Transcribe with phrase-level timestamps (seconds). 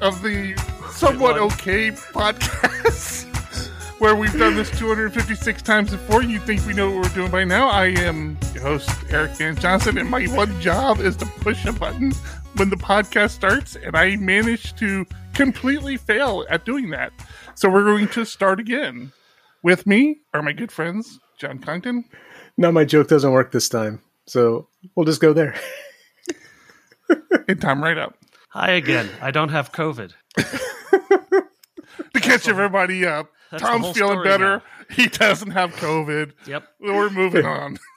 [0.00, 0.54] of the
[0.90, 3.24] somewhat okay podcast,
[3.98, 6.22] where we've done this 256 times before.
[6.22, 7.68] You think we know what we're doing by now?
[7.68, 11.72] I am your host, Eric Van Johnson, and my one job is to push a
[11.72, 12.12] button
[12.56, 17.12] when the podcast starts, and I managed to completely fail at doing that.
[17.54, 19.12] So we're going to start again.
[19.62, 22.04] With me are my good friends, John Congdon.
[22.56, 24.02] No, my joke doesn't work this time.
[24.26, 25.54] So we'll just go there.
[27.48, 28.16] and Tom Rideout.
[28.54, 29.10] Hi again.
[29.20, 30.12] I don't have COVID.
[30.36, 34.58] to catch everybody up, That's Tom's feeling better.
[34.58, 34.62] now.
[34.94, 36.34] He doesn't have COVID.
[36.46, 36.68] Yep.
[36.78, 37.78] We're moving on.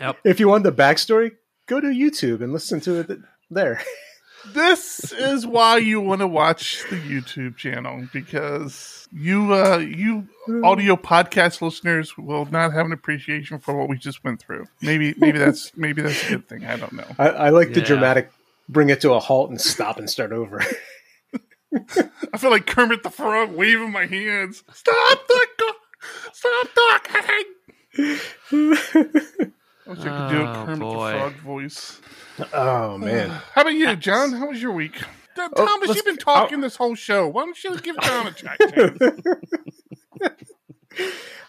[0.00, 0.18] Yep.
[0.24, 1.30] If you want the backstory,
[1.68, 3.20] go to YouTube and listen to it
[3.50, 3.80] there.
[4.52, 10.26] this is why you want to watch the YouTube channel because you, uh, you
[10.64, 14.66] audio podcast listeners will not have an appreciation for what we just went through.
[14.82, 16.66] Maybe, maybe that's maybe that's a good thing.
[16.66, 17.06] I don't know.
[17.16, 18.30] I, I like the dramatic
[18.68, 20.62] bring it to a halt and stop and start over.
[22.32, 24.62] I feel like Kermit the Frog waving my hands.
[24.72, 25.46] Stop the
[26.32, 27.44] stop talking.
[27.96, 31.10] I wish I could do a Oh, Kermit boy.
[31.12, 32.00] the Frog voice.
[32.52, 33.30] oh man.
[33.54, 34.32] How about you, John?
[34.32, 34.94] How was your week?
[35.36, 37.26] Th- Oh, Thomas, you've been talking this whole show.
[37.26, 38.56] Why don't you give John a chat?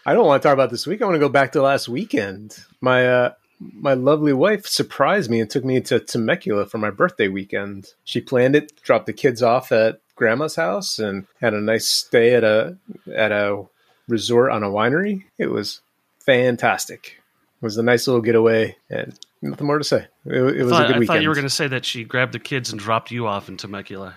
[0.04, 1.02] I don't want to talk about this week.
[1.02, 2.56] I want to go back to last weekend.
[2.80, 7.28] My uh my lovely wife surprised me and took me to Temecula for my birthday
[7.28, 7.94] weekend.
[8.04, 12.34] She planned it, dropped the kids off at grandma's house and had a nice stay
[12.34, 12.76] at a
[13.14, 13.64] at a
[14.08, 15.24] resort on a winery.
[15.38, 15.80] It was
[16.20, 17.20] fantastic.
[17.60, 20.06] It was a nice little getaway and nothing more to say.
[20.26, 21.10] It, it was thought, a good I weekend.
[21.10, 23.26] I thought you were going to say that she grabbed the kids and dropped you
[23.26, 24.16] off in Temecula.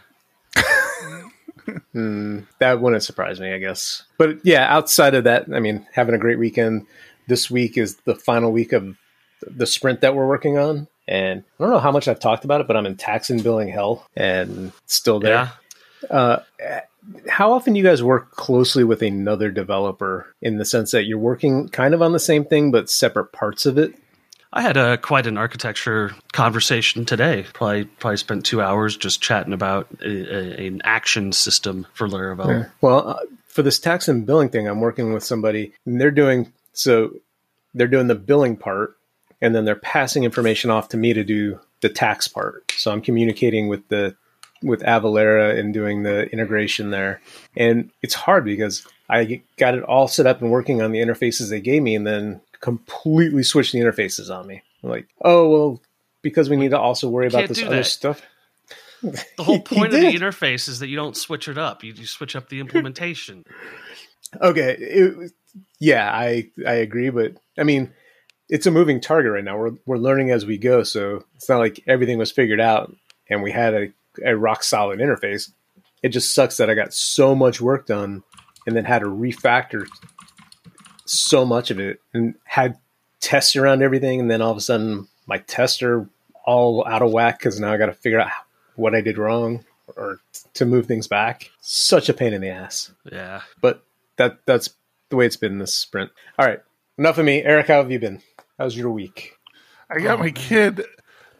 [1.93, 4.03] Mm, that wouldn't surprise me, I guess.
[4.17, 6.85] But yeah, outside of that, I mean, having a great weekend.
[7.27, 8.95] This week is the final week of
[9.45, 10.87] the sprint that we're working on.
[11.07, 13.43] And I don't know how much I've talked about it, but I'm in tax and
[13.43, 15.51] billing hell and still there.
[16.03, 16.09] Yeah.
[16.09, 16.39] Uh,
[17.27, 21.17] how often do you guys work closely with another developer in the sense that you're
[21.17, 23.95] working kind of on the same thing, but separate parts of it?
[24.51, 27.45] I had a quite an architecture conversation today.
[27.53, 32.69] Probably probably spent two hours just chatting about a, a, an action system for Laravel.
[32.81, 36.51] Well, uh, for this tax and billing thing, I'm working with somebody, and they're doing
[36.73, 37.11] so.
[37.75, 38.97] They're doing the billing part,
[39.41, 42.71] and then they're passing information off to me to do the tax part.
[42.73, 44.15] So I'm communicating with the
[44.61, 47.21] with Avalara and doing the integration there,
[47.55, 51.49] and it's hard because I got it all set up and working on the interfaces
[51.49, 54.61] they gave me, and then completely switched the interfaces on me.
[54.83, 55.81] I'm like, oh well,
[56.21, 57.85] because we need to also worry about this other that.
[57.85, 58.21] stuff.
[59.01, 61.83] The whole point of the interface is that you don't switch it up.
[61.83, 63.45] You, you switch up the implementation.
[64.41, 65.31] Okay, it,
[65.79, 67.91] yeah, I I agree, but I mean,
[68.49, 69.57] it's a moving target right now.
[69.57, 72.93] We're we're learning as we go, so it's not like everything was figured out
[73.29, 73.87] and we had a,
[74.25, 75.51] a rock solid interface.
[76.01, 78.23] It just sucks that I got so much work done
[78.65, 79.85] and then had to refactor
[81.05, 82.77] so much of it and had
[83.19, 86.07] tests around everything, and then all of a sudden my tests are
[86.45, 88.31] all out of whack because now I got to figure out
[88.75, 89.63] what I did wrong
[89.97, 90.19] or
[90.55, 91.49] to move things back.
[91.61, 93.41] Such a pain in the ass Yeah.
[93.61, 93.83] but
[94.17, 94.69] that that's
[95.09, 96.11] the way it's been this sprint.
[96.37, 96.59] All right,
[96.97, 97.43] enough of me.
[97.43, 98.21] Eric, how have you been?
[98.59, 99.37] How's your week?
[99.89, 100.83] I got my kid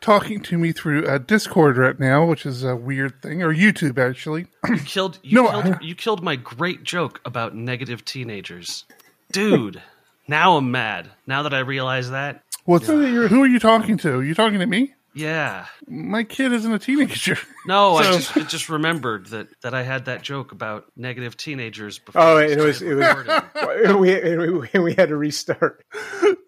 [0.01, 3.97] talking to me through uh, Discord right now, which is a weird thing, or YouTube
[3.99, 4.47] actually.
[4.67, 8.85] You killed you No, killed I- you killed my great joke about negative teenagers.
[9.31, 9.81] Dude,
[10.27, 11.09] now I'm mad.
[11.27, 12.41] Now that I realize that.
[12.65, 14.21] What's who are you talking to?
[14.21, 14.93] you talking to me?
[15.13, 15.65] Yeah.
[15.87, 17.37] My kid isn't a teenager.
[17.65, 21.99] No, I just I just remembered that that I had that joke about negative teenagers
[21.99, 22.21] before.
[22.21, 24.37] Oh, we it was- it was- we,
[24.69, 25.83] we we had to restart.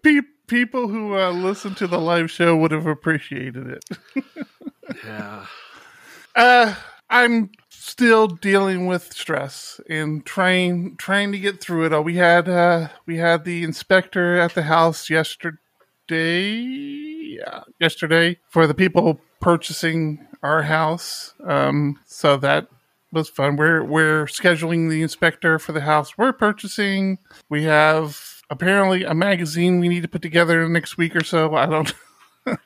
[0.03, 0.21] Pe-
[0.51, 3.86] people who uh, listen to the live show would have appreciated it.
[5.06, 5.45] yeah.
[6.36, 6.75] Uh,
[7.09, 12.03] I'm still dealing with stress and trying trying to get through it all.
[12.03, 15.59] We had uh, we had the inspector at the house yesterday.
[16.09, 21.33] Yeah, yesterday for the people purchasing our house.
[21.45, 22.68] Um, so that
[23.13, 23.56] was fun.
[23.56, 27.19] We're we're scheduling the inspector for the house we're purchasing.
[27.50, 31.56] We have apparently a magazine we need to put together next week or so.
[31.56, 31.94] I don't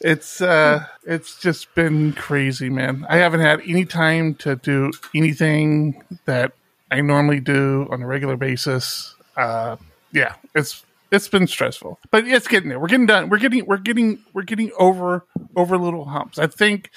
[0.00, 3.06] it's uh it's just been crazy man.
[3.08, 6.52] I haven't had any time to do anything that
[6.90, 9.14] i normally do on a regular basis.
[9.36, 9.76] Uh
[10.12, 12.00] yeah it's it's been stressful.
[12.10, 12.80] But it's getting there.
[12.80, 13.28] We're getting done.
[13.28, 15.24] We're getting we're getting we're getting over
[15.54, 16.38] over little humps.
[16.38, 16.90] I think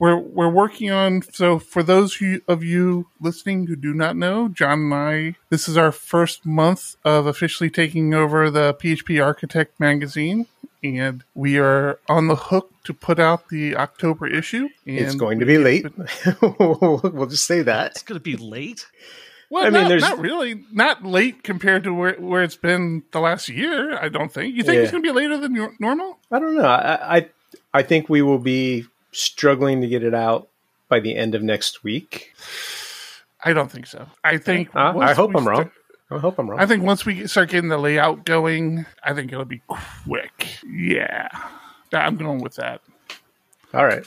[0.00, 4.48] we're we're working on so for those who, of you listening who do not know
[4.48, 9.78] john and i this is our first month of officially taking over the php architect
[9.78, 10.46] magazine
[10.82, 15.38] and we are on the hook to put out the october issue and it's going
[15.38, 15.84] to be late.
[16.40, 17.90] we'll just say that.
[17.92, 18.86] It's going to be late.
[19.50, 23.02] well I mean, not, there's- not really not late compared to where, where it's been
[23.12, 26.18] the last year i don't think you think it's going to be later than normal
[26.32, 26.64] I don't know.
[26.64, 27.28] I, I
[27.74, 30.48] I think we will be struggling to get it out
[30.88, 32.32] by the end of next week.
[33.44, 35.56] i don't think so i think Uh, I hope I'm wrong.
[35.62, 35.72] start-
[36.12, 36.58] I hope I'm wrong.
[36.58, 40.58] I think once we start getting the layout going, I think it'll be quick.
[40.68, 41.28] Yeah,
[41.92, 42.80] I'm going with that.
[43.72, 44.04] All right.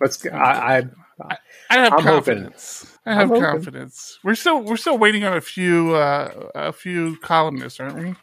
[0.00, 0.24] Let's.
[0.24, 0.88] I.
[1.20, 1.36] I
[1.68, 2.04] I have I'm hoping.
[2.36, 2.96] confidence.
[3.04, 3.42] I have I'm hoping.
[3.42, 4.18] confidence.
[4.24, 8.14] We're still we're still waiting on a few uh, a few columnists, aren't we?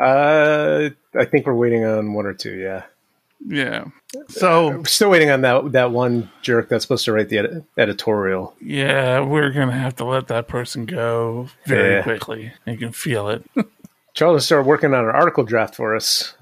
[0.00, 2.54] uh, I think we're waiting on one or two.
[2.56, 2.82] Yeah.
[3.46, 3.84] Yeah.
[4.28, 7.38] So uh, We're still waiting on that that one jerk that's supposed to write the
[7.38, 8.54] edi- editorial.
[8.60, 12.02] yeah, we're gonna have to let that person go very Yeah.
[12.02, 12.52] quickly.
[12.66, 13.44] You can feel it.
[14.14, 16.34] Charles started working on an article draft for us.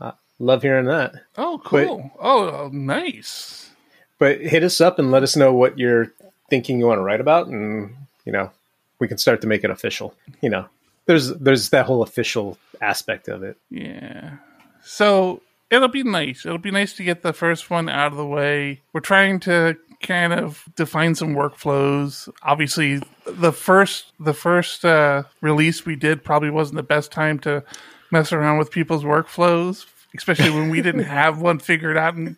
[0.00, 1.12] I love hearing that.
[1.36, 2.10] Oh, cool.
[2.18, 3.70] oh, oh, nice.
[4.18, 6.12] But hit us up and let us know what you're
[6.50, 7.94] thinking you want to write about, and
[8.24, 8.50] you know
[8.98, 10.14] we can start to make it official.
[10.40, 10.66] You know,
[11.06, 13.56] there's there's that whole official aspect of it.
[13.70, 14.38] Yeah.
[14.82, 16.44] So it'll be nice.
[16.46, 18.82] It'll be nice to get the first one out of the way.
[18.92, 22.28] We're trying to kind of define some workflows.
[22.42, 27.64] Obviously, the first the first uh, release we did probably wasn't the best time to
[28.10, 29.86] mess around with people's workflows.
[30.16, 32.36] Especially when we didn't have one figured out and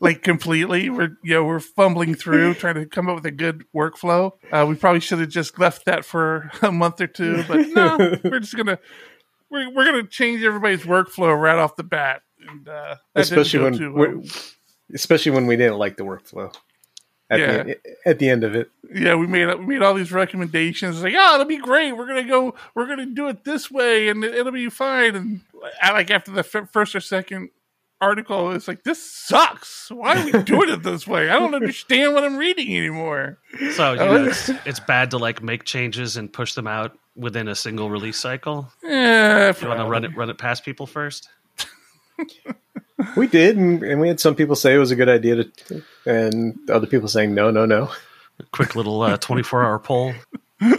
[0.00, 3.64] like completely, we're you know we're fumbling through trying to come up with a good
[3.74, 4.32] workflow.
[4.50, 7.96] Uh, we probably should have just left that for a month or two, but no,
[8.24, 8.78] we're just gonna
[9.50, 14.08] we're, we're gonna change everybody's workflow right off the bat, and uh, especially when well.
[14.16, 14.30] we-
[14.94, 16.54] especially when we didn't like the workflow
[17.30, 17.62] at, Yeah.
[17.62, 18.70] the, at the end of it.
[18.94, 21.92] yeah, we made we made all these recommendations like, oh, it'll be great.
[21.92, 25.14] We're gonna go, we're gonna do it this way, and it, will be fine.
[25.16, 25.40] And
[25.80, 27.50] I, like after the f- first or second
[28.02, 29.90] article, it's like this sucks.
[29.90, 31.30] Why are we doing it this way?
[31.30, 33.38] I don't understand what I'm reading anymore.
[33.74, 37.48] So you know, it's, it's bad to like make changes and push them out within
[37.48, 38.70] a single release cycle.
[38.82, 41.28] Yeah, You want to run it run it past people first.
[43.16, 45.82] We did, and, and we had some people say it was a good idea to,
[46.06, 47.90] and other people saying no, no, no.
[48.38, 50.14] A quick little uh, twenty four hour poll.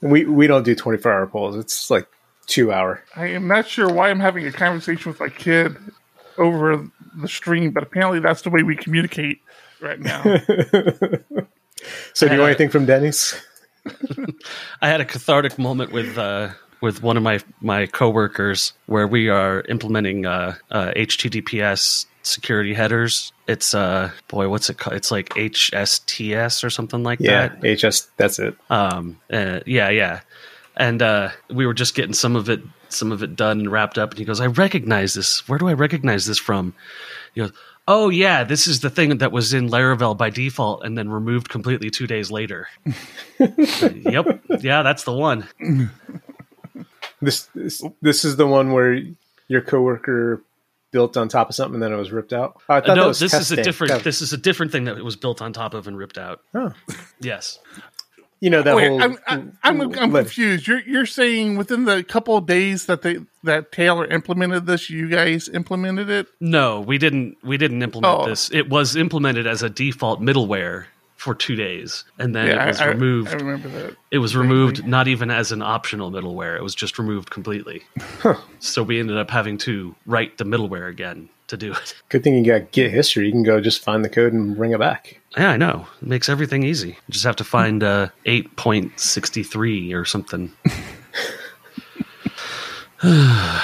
[0.00, 1.56] We we don't do twenty four hour polls.
[1.56, 2.06] It's like
[2.46, 3.02] two hour.
[3.16, 5.76] I am not sure why I'm having a conversation with my kid
[6.38, 9.40] over the stream, but apparently that's the way we communicate
[9.80, 10.22] right now.
[12.12, 13.40] So do you Uh, want anything from Denny's?
[14.82, 16.48] I had a cathartic moment with uh,
[16.80, 23.32] with one of my my coworkers where we are implementing uh, uh, HTTPS security headers.
[23.46, 24.96] It's uh boy, what's it called?
[24.96, 27.64] It's like HSTS or something like Yeah, that.
[27.82, 28.08] Yeah, HS.
[28.16, 28.56] That's it.
[28.70, 30.20] Um, uh, yeah, yeah.
[30.76, 33.98] And uh, we were just getting some of it, some of it done and wrapped
[33.98, 34.10] up.
[34.10, 35.48] And he goes, "I recognize this.
[35.48, 36.72] Where do I recognize this from?"
[37.34, 37.52] He goes,
[37.88, 41.48] "Oh yeah, this is the thing that was in Laravel by default and then removed
[41.48, 42.68] completely two days later."
[43.40, 45.48] yep, yeah, that's the one.
[47.20, 49.00] This, this this is the one where
[49.48, 50.42] your coworker
[50.90, 52.60] built on top of something and then it was ripped out.
[52.68, 53.64] Oh, I thought that no, was this is a testing.
[53.64, 53.92] different.
[53.92, 56.16] That- This is a different thing that it was built on top of and ripped
[56.18, 56.40] out.
[56.54, 56.72] oh.
[57.20, 57.58] Yes,
[58.40, 59.02] You know that Wait, whole.
[59.02, 60.66] I'm, I'm, I'm, I'm confused.
[60.68, 65.08] You're you're saying within the couple of days that they that Taylor implemented this, you
[65.08, 66.28] guys implemented it?
[66.40, 67.36] no, we didn't.
[67.42, 68.26] We didn't implement Oh.
[68.28, 68.48] this.
[68.52, 70.84] It was implemented as a default middleware
[71.18, 73.28] for two days, and then yeah, it was I, I- removed.
[73.28, 73.96] I, remember that.
[74.10, 76.56] It was removed not even as an optional middleware.
[76.56, 77.82] It was just removed completely.
[78.60, 81.94] So we ended up having to write the middleware again to do it.
[82.08, 83.26] Good thing you got Git history.
[83.26, 85.20] You can go just find the code and bring it back.
[85.36, 85.86] Yeah, I know.
[86.00, 86.90] It makes everything easy.
[86.90, 90.52] You just have to find uh, 8.63 or something.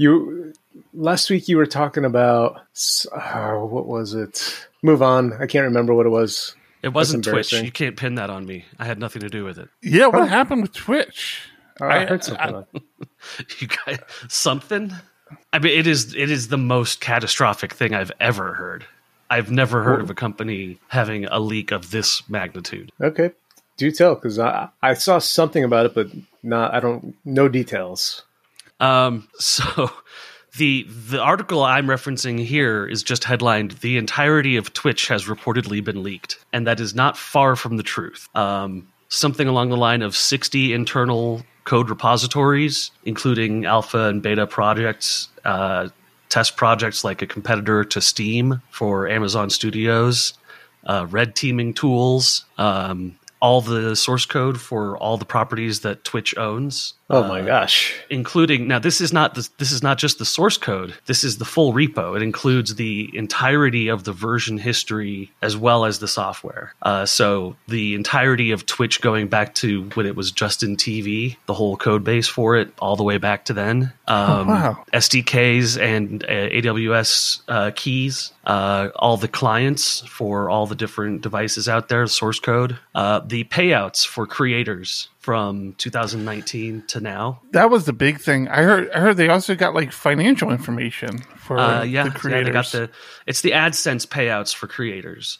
[0.00, 0.52] You
[0.94, 2.60] last week you were talking about
[3.12, 4.67] uh, what was it?
[4.82, 5.32] Move on.
[5.34, 6.54] I can't remember what it was.
[6.82, 7.52] It wasn't Twitch.
[7.52, 8.64] You can't pin that on me.
[8.78, 9.68] I had nothing to do with it.
[9.82, 11.40] Yeah, what happened with Twitch?
[11.80, 12.40] Oh, I, I- heard something.
[12.46, 12.82] I- on it.
[13.60, 14.92] You guys, something?
[15.52, 18.86] I mean, it is it is the most catastrophic thing I've ever heard.
[19.28, 22.92] I've never heard of a company having a leak of this magnitude.
[23.00, 23.32] Okay,
[23.76, 26.06] do tell because I I saw something about it, but
[26.42, 26.72] not.
[26.72, 27.14] I don't.
[27.24, 28.22] No details.
[28.80, 29.90] Um, so
[30.58, 35.82] the the article I'm referencing here is just headlined "The entirety of Twitch has reportedly
[35.82, 38.28] been leaked," and that is not far from the truth.
[38.34, 45.28] Um, something along the line of 60 internal code repositories, including alpha and beta projects,
[45.44, 45.88] uh,
[46.28, 50.34] test projects like a competitor to Steam for Amazon Studios,
[50.86, 56.36] uh, red teaming tools, um, all the source code for all the properties that Twitch
[56.36, 56.94] owns.
[57.10, 57.94] Oh my gosh.
[58.10, 60.94] including now this is not the, this is not just the source code.
[61.06, 62.14] This is the full repo.
[62.16, 66.74] It includes the entirety of the version history as well as the software.
[66.82, 71.54] Uh, so the entirety of twitch going back to when it was justin tv the
[71.54, 73.92] whole code base for it all the way back to then.
[74.06, 74.84] Um, wow.
[74.92, 81.68] sdks and uh, aws uh, keys uh, all the clients for all the different devices
[81.68, 82.78] out there source code.
[82.94, 87.42] Uh, the payouts for creators from 2019 to now.
[87.52, 88.48] That was the big thing.
[88.48, 88.90] I heard.
[88.92, 92.46] I heard they also got like financial information for Uh, yeah, the yeah, creators.
[92.46, 92.90] they got the
[93.26, 95.38] it's the AdSense payouts for creators,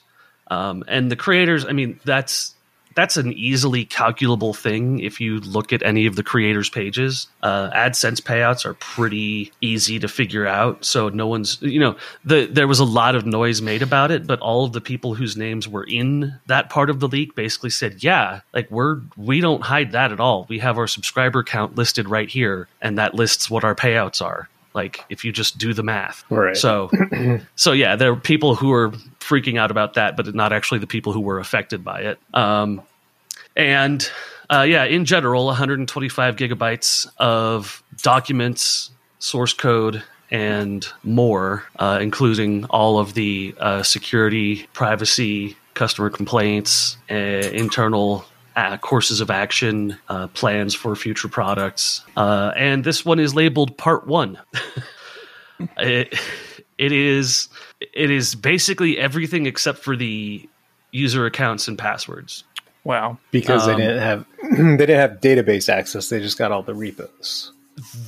[0.50, 1.64] um, and the creators.
[1.64, 2.54] I mean, that's
[2.95, 7.28] that's an easily calculable thing if you look at any of the creators' pages.
[7.42, 12.47] Uh, AdSense payouts are pretty easy to figure out, so no one's you know the
[12.47, 15.37] there was a lot of noise made about it, but all of the people whose
[15.37, 19.62] names were in that part of the leak basically said, "Yeah, like we're we don't
[19.62, 20.47] hide that at all.
[20.49, 24.49] We have our subscriber count listed right here, and that lists what our payouts are."
[24.75, 26.57] Like if you just do the math, Right.
[26.57, 26.90] So,
[27.57, 28.92] so yeah, there are people who are
[29.28, 32.18] freaking out about that, but not actually the people who were affected by it.
[32.32, 32.82] Um,
[33.56, 34.08] and
[34.50, 42.99] uh, yeah, in general, 125 gigabytes of documents, source code, and more, uh, including all
[42.99, 48.25] of the uh, security, privacy, customer complaints, uh, internal
[48.56, 52.04] uh, courses of action, uh, plans for future products.
[52.16, 54.38] Uh, and this one is labeled Part One.
[55.78, 56.18] it,
[56.76, 57.49] it is
[57.99, 60.49] it is basically everything except for the
[60.93, 62.45] user accounts and passwords.
[62.85, 63.19] wow.
[63.31, 64.25] because Um, they didn't have
[64.57, 66.09] they didn't have database access.
[66.09, 67.52] They just got all the repos.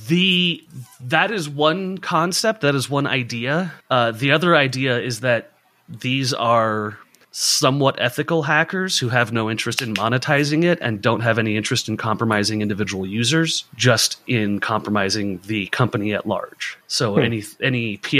[0.07, 0.63] the
[0.99, 5.51] that is one concept that is one idea uh, the other idea is that
[5.87, 6.97] these are
[7.33, 11.87] somewhat ethical hackers who have no interest in monetizing it and don't have any interest
[11.87, 18.19] in compromising individual users just in compromising the company at large so any any pii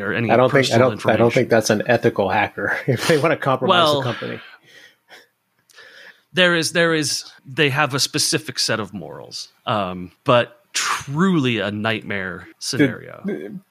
[0.00, 0.32] or any Hmm.
[0.32, 3.32] I don't think I don't I don't think that's an ethical hacker if they want
[3.32, 4.40] to compromise Well, the company.
[6.32, 11.70] there is there is they have a specific set of morals um, but truly a
[11.72, 13.22] nightmare scenario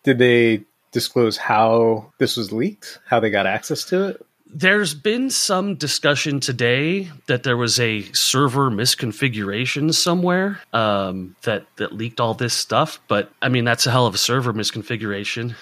[0.03, 2.99] Did they disclose how this was leaked?
[3.05, 4.25] How they got access to it?
[4.53, 11.93] There's been some discussion today that there was a server misconfiguration somewhere um, that that
[11.93, 12.99] leaked all this stuff.
[13.07, 15.55] But I mean, that's a hell of a server misconfiguration.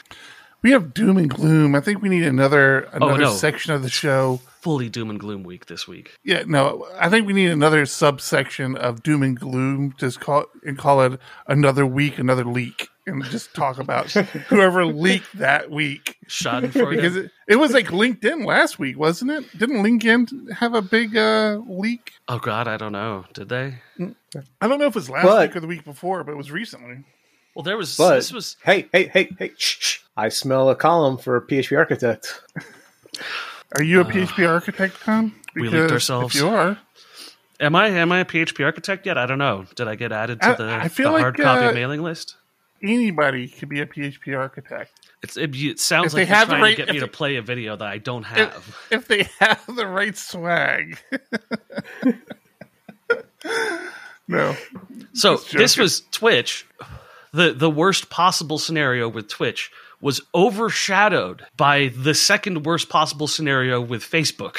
[0.62, 1.74] We have doom and gloom.
[1.76, 3.32] I think we need another another Oh, no.
[3.36, 4.42] section of the show.
[4.62, 6.12] Fully doom and gloom week this week.
[6.24, 9.94] Yeah, no, I think we need another subsection of doom and gloom.
[9.98, 15.38] Just call and call it another week, another leak, and just talk about whoever leaked
[15.38, 16.18] that week.
[16.28, 16.90] Schadenfreude.
[16.96, 19.58] Because it, it was like LinkedIn last week, wasn't it?
[19.58, 22.14] Didn't LinkedIn have a big uh, leak?
[22.28, 23.26] oh God, I don't know.
[23.34, 23.76] Did they?
[24.62, 26.38] I don't know if it was last But- week or the week before, but it
[26.38, 27.04] was recently.
[27.56, 27.98] Well, there was.
[27.98, 28.56] But this was.
[28.64, 29.52] hey, hey, hey, hey!
[29.58, 30.00] Shh, shh.
[30.16, 32.42] I smell a column for PHP Architect.
[33.76, 35.36] Are you a PHP architect, Tom?
[35.56, 36.36] we leaked ourselves.
[36.36, 36.78] If you are,
[37.60, 39.18] Am I am I a PHP architect yet?
[39.18, 39.66] I don't know.
[39.76, 42.02] Did I get added to I- the, I feel the like, hard copy uh, mailing
[42.02, 42.36] list?
[42.84, 44.92] Anybody could be a PHP architect
[45.24, 47.06] It's, it, it sounds if they like you're have the right- to get me to
[47.06, 48.56] they- play a video that I don't have.
[48.90, 50.98] if, if they have the right swag.
[54.28, 54.56] no,
[55.14, 56.66] So this was Twitch.
[57.32, 59.72] The the worst possible scenario with Twitch
[60.02, 64.58] was overshadowed by the second worst possible scenario with Facebook,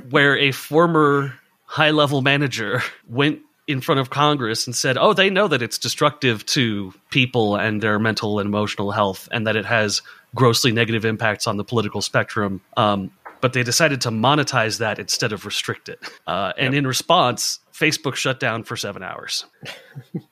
[0.10, 1.34] where a former
[1.64, 5.78] high level manager went in front of Congress and said, "Oh, they know that it's
[5.78, 10.02] destructive to people and their mental and emotional health, and that it has
[10.34, 15.32] grossly negative impacts on the political spectrum." Um, but they decided to monetize that instead
[15.32, 16.00] of restrict it.
[16.26, 19.44] Uh, and in response, Facebook shut down for seven hours.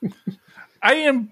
[0.81, 1.29] I am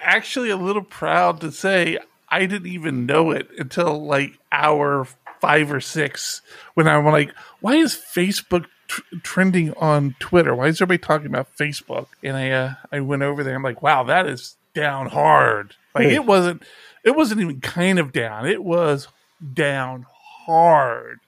[0.00, 1.98] actually a little proud to say
[2.28, 5.06] I didn't even know it until like hour
[5.40, 6.42] five or six
[6.74, 10.54] when I'm like, why is Facebook tr- trending on Twitter?
[10.54, 12.06] Why is everybody talking about Facebook?
[12.22, 13.54] And I uh, I went over there.
[13.54, 15.74] I'm like, wow, that is down hard.
[15.94, 16.62] Like it wasn't.
[17.04, 18.46] It wasn't even kind of down.
[18.46, 19.08] It was
[19.54, 20.06] down
[20.46, 21.20] hard.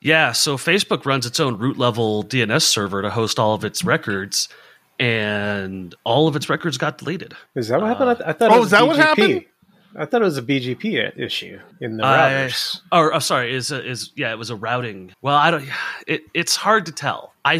[0.00, 3.84] Yeah, so Facebook runs its own root level DNS server to host all of its
[3.84, 4.48] records.
[4.98, 7.34] and all of its records got deleted.
[7.54, 8.10] Is that what happened?
[8.10, 8.50] I, th- I thought.
[8.52, 8.86] oh, it was is that BGP.
[8.86, 9.44] what happened?
[9.96, 12.80] I thought it was a BGP issue in the routers.
[12.90, 15.12] or oh, sorry, is is yeah, it was a routing.
[15.20, 15.68] Well, I don't.
[16.06, 17.34] It it's hard to tell.
[17.44, 17.58] I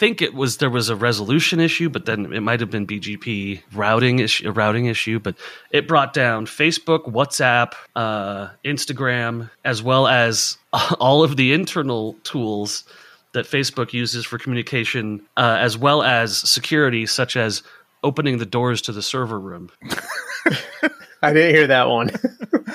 [0.00, 3.62] think it was there was a resolution issue, but then it might have been BGP
[3.74, 5.18] routing issue, a routing issue.
[5.18, 5.36] But
[5.70, 12.84] it brought down Facebook, WhatsApp, uh, Instagram, as well as all of the internal tools
[13.32, 17.62] that Facebook uses for communication, uh, as well as security, such as
[18.02, 19.70] opening the doors to the server room.
[21.22, 22.10] I didn't hear that one.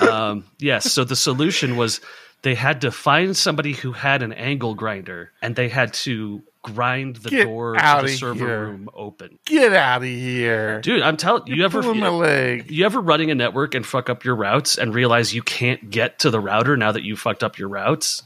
[0.00, 0.92] um, yes.
[0.92, 2.00] So the solution was
[2.42, 7.16] they had to find somebody who had an angle grinder, and they had to grind
[7.16, 8.66] the Get door to the server here.
[8.66, 9.38] room open.
[9.44, 10.80] Get out of here.
[10.80, 12.70] Dude, I'm telling you, ever my leg.
[12.70, 16.18] you ever running a network and fuck up your routes and realize you can't get
[16.20, 18.24] to the router now that you fucked up your routes?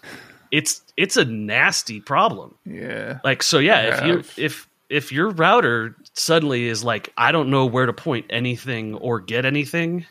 [0.51, 2.57] It's it's a nasty problem.
[2.65, 3.21] Yeah.
[3.23, 3.99] Like so, yeah.
[3.99, 8.27] If you if if your router suddenly is like, I don't know where to point
[8.31, 10.07] anything or get anything,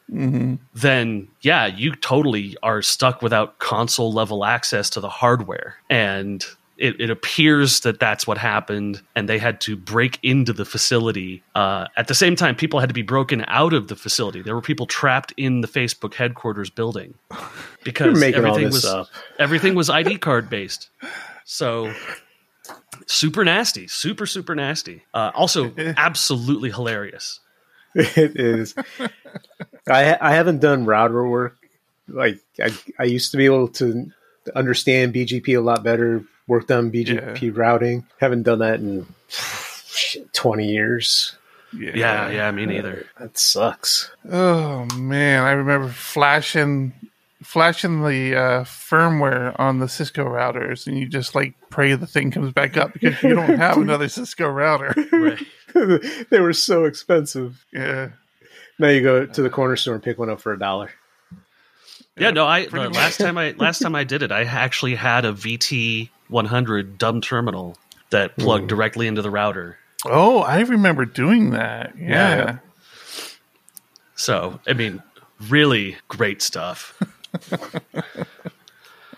[0.73, 5.75] then yeah, you totally are stuck without console level access to the hardware.
[5.89, 6.43] And
[6.77, 11.43] it, it appears that that's what happened, and they had to break into the facility.
[11.53, 14.41] Uh, at the same time, people had to be broken out of the facility.
[14.41, 17.15] There were people trapped in the Facebook headquarters building
[17.83, 19.07] because You're making all everything was up.
[19.37, 20.89] everything was ID card based.
[21.43, 21.93] So
[23.07, 25.03] super nasty, super super nasty.
[25.13, 27.39] Uh, also, absolutely hilarious.
[27.95, 28.75] it is.
[29.87, 31.57] I I haven't done router work.
[32.07, 34.11] Like I, I used to be able to
[34.55, 36.23] understand BGP a lot better.
[36.47, 38.05] Worked on BGP routing.
[38.19, 39.05] Haven't done that in
[40.33, 41.35] twenty years.
[41.71, 41.91] Yeah.
[41.93, 43.05] Yeah, yeah, me neither.
[43.19, 44.09] That sucks.
[44.31, 46.93] Oh man, I remember flashing
[47.41, 52.31] flashing the uh, firmware on the Cisco routers, and you just like pray the thing
[52.31, 54.93] comes back up because you don't have another Cisco router.
[55.11, 55.45] Right.
[56.29, 57.65] they were so expensive.
[57.71, 58.09] yeah.
[58.77, 60.89] Now you go to the corner store and pick one up for a dollar.
[62.17, 62.45] Yeah, no.
[62.45, 66.09] I the last time I last time I did it, I actually had a VT
[66.29, 67.77] 100 dumb terminal
[68.09, 69.77] that plugged directly into the router.
[70.05, 71.93] Oh, I remember doing that.
[71.97, 72.07] Yeah.
[72.07, 72.57] Yeah.
[74.15, 75.01] So, I mean,
[75.47, 77.01] really great stuff.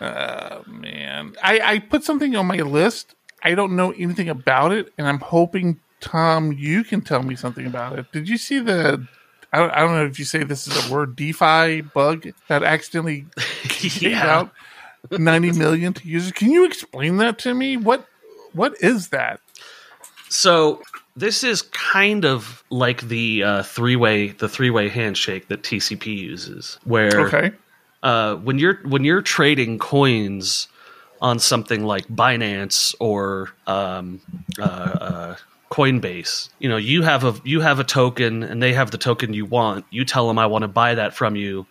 [0.00, 3.14] Man, I, I put something on my list.
[3.42, 7.66] I don't know anything about it, and I'm hoping Tom, you can tell me something
[7.66, 8.10] about it.
[8.12, 9.06] Did you see the?
[9.52, 12.62] I don't, I don't know if you say this is a word DeFi bug that
[12.62, 13.26] accidentally
[13.68, 14.26] gave yeah.
[14.26, 14.50] out
[15.10, 16.32] 90 million to users.
[16.32, 17.76] Can you explain that to me?
[17.76, 18.06] What
[18.52, 19.40] what is that?
[20.28, 20.82] So
[21.16, 26.06] this is kind of like the uh, three way the three way handshake that TCP
[26.06, 27.52] uses, where Okay.
[28.02, 30.68] Uh, when you're when you're trading coins
[31.20, 34.20] on something like Binance or um,
[34.58, 35.36] uh, uh,
[35.70, 39.32] Coinbase, you know you have a you have a token and they have the token
[39.32, 39.84] you want.
[39.90, 41.66] You tell them I want to buy that from you.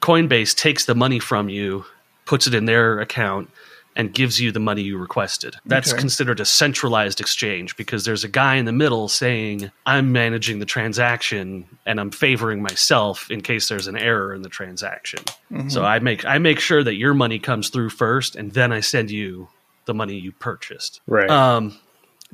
[0.00, 1.84] Coinbase takes the money from you,
[2.24, 3.50] puts it in their account,
[3.98, 5.56] and gives you the money you requested.
[5.66, 5.98] That's Okay.
[6.00, 10.64] considered a centralized exchange because there's a guy in the middle saying, I'm managing the
[10.66, 15.20] transaction and I'm favoring myself in case there's an error in the transaction.
[15.68, 18.80] So I make I make sure that your money comes through first and then I
[18.80, 19.48] send you
[19.86, 21.00] the money you purchased.
[21.06, 21.28] Right.
[21.28, 21.76] Um,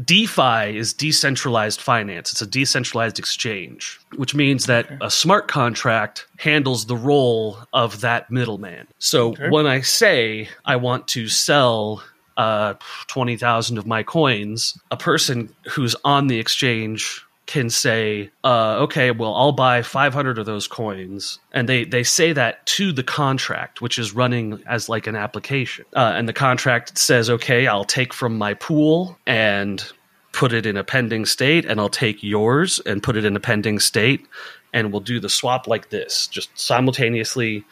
[0.03, 2.33] DeFi is decentralized finance.
[2.33, 8.31] It's a decentralized exchange, which means that a smart contract handles the role of that
[8.31, 8.89] middleman.
[8.99, 12.03] So when I say I want to sell
[12.37, 12.75] uh,
[13.07, 19.35] 20,000 of my coins, a person who's on the exchange can say, uh, okay, well,
[19.35, 21.39] I'll buy 500 of those coins.
[21.53, 25.85] And they, they say that to the contract, which is running as like an application.
[25.95, 29.85] Uh, and the contract says, okay, I'll take from my pool and
[30.33, 33.41] put it in a pending state, and I'll take yours and put it in a
[33.41, 34.27] pending state.
[34.73, 37.65] And we'll do the swap like this, just simultaneously,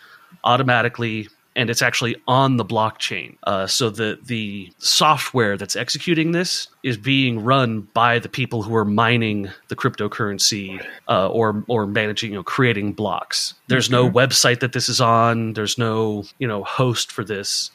[0.44, 1.28] automatically.
[1.54, 3.36] And it's actually on the blockchain.
[3.44, 8.74] Uh, so the the software that's executing this is being run by the people who
[8.74, 13.54] are mining the cryptocurrency uh, or or managing, you know, creating blocks.
[13.68, 15.52] There's no website that this is on.
[15.52, 17.70] There's no you know host for this.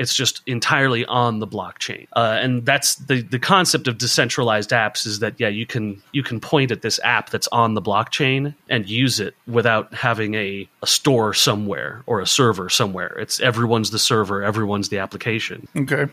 [0.00, 5.06] It's just entirely on the blockchain, uh, and that's the the concept of decentralized apps.
[5.06, 8.54] Is that yeah, you can you can point at this app that's on the blockchain
[8.68, 13.18] and use it without having a, a store somewhere or a server somewhere.
[13.18, 15.68] It's everyone's the server, everyone's the application.
[15.76, 16.06] Okay.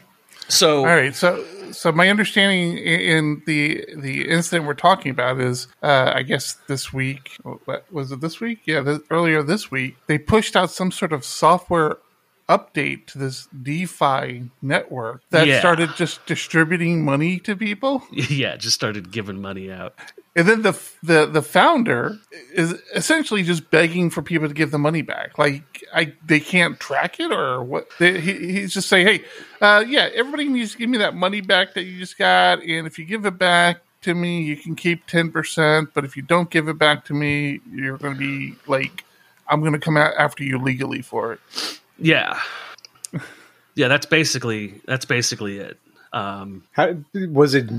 [0.50, 1.16] So All right.
[1.16, 6.54] So so my understanding in the the incident we're talking about is uh, I guess
[6.68, 8.62] this week what was it this week?
[8.66, 11.98] Yeah, the, earlier this week they pushed out some sort of software
[12.50, 15.60] update to this DeFi network that Yeah.
[15.60, 18.04] started just distributing money to people.
[18.12, 19.94] yeah, just started giving money out.
[20.36, 22.20] And then the the the founder
[22.54, 25.38] is essentially just begging for people to give the money back.
[25.40, 27.88] Like I, they can't track it or what?
[27.98, 29.24] They, he, he's just saying, "Hey,
[29.62, 32.86] uh, yeah, everybody needs to give me that money back that you just got, and
[32.86, 35.90] if you give it back to me, you can keep ten percent.
[35.96, 39.06] But if you don't give it back to me, you're going to be like,
[39.48, 41.40] I'm going to come out after you legally for it."
[42.00, 42.40] Yeah,
[43.76, 43.88] yeah.
[43.88, 45.80] That's basically that's basically it.
[46.14, 47.70] Um, How was it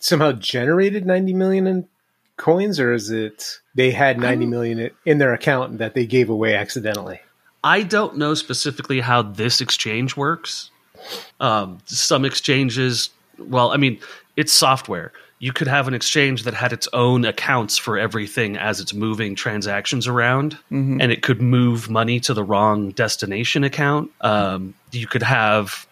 [0.00, 1.88] somehow generated 90 million in
[2.36, 6.28] coins or is it they had 90 million in- in their account that they gave
[6.30, 7.20] away accidentally?
[7.62, 10.70] I don't know specifically how this exchange works.
[11.38, 14.00] Um, some exchanges, well, I mean,
[14.36, 15.12] it's software.
[15.40, 19.34] You could have an exchange that had its own accounts for everything as it's moving
[19.34, 20.56] transactions around,
[21.00, 24.12] and it could move money to the wrong destination account.
[24.20, 25.88] Um, you could have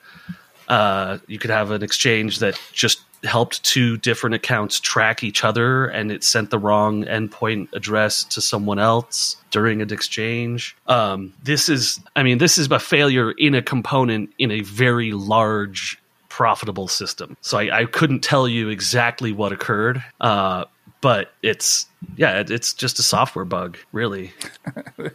[0.69, 5.87] uh, you could have an exchange that just helped two different accounts track each other
[5.87, 10.77] and it sent the wrong endpoint address to someone else during an exchange.
[10.87, 15.13] Um, this is, I mean, this is a failure in a component in a very
[15.13, 15.99] large,
[16.39, 17.37] profitable system.
[17.41, 20.05] So I, I couldn't tell you exactly what occurred.
[20.21, 20.67] Uh,
[21.01, 24.33] but it's yeah, it, it's just a software bug, really.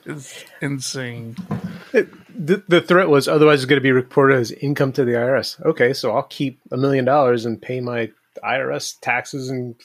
[0.05, 1.37] It's insane.
[1.93, 5.63] The, the threat was otherwise it's going to be reported as income to the IRS.
[5.65, 8.11] Okay, so I'll keep a million dollars and pay my
[8.43, 9.75] IRS taxes and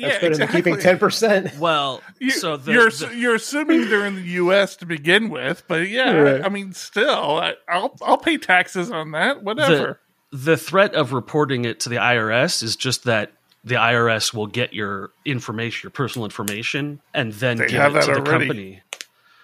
[0.00, 1.58] that's better than keeping 10%.
[1.58, 4.76] Well, You, so the, you're the- you're assuming they're in the U.S.
[4.76, 6.42] to begin with, but yeah, Right.
[6.44, 10.00] I mean, still, I, I'll I'll pay taxes on that, whatever.
[10.32, 13.32] The, threat of reporting it to the IRS is just that
[13.64, 18.06] the IRS will get your information, your personal information, and then They give it to
[18.06, 18.46] the already.
[18.46, 18.82] company.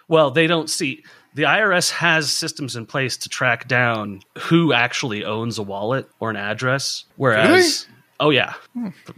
[0.08, 1.02] Well, they don't see
[1.34, 6.30] the IRS has systems in place to track down who actually owns a wallet or
[6.30, 7.86] an address, whereas.
[8.18, 8.54] Oh yeah,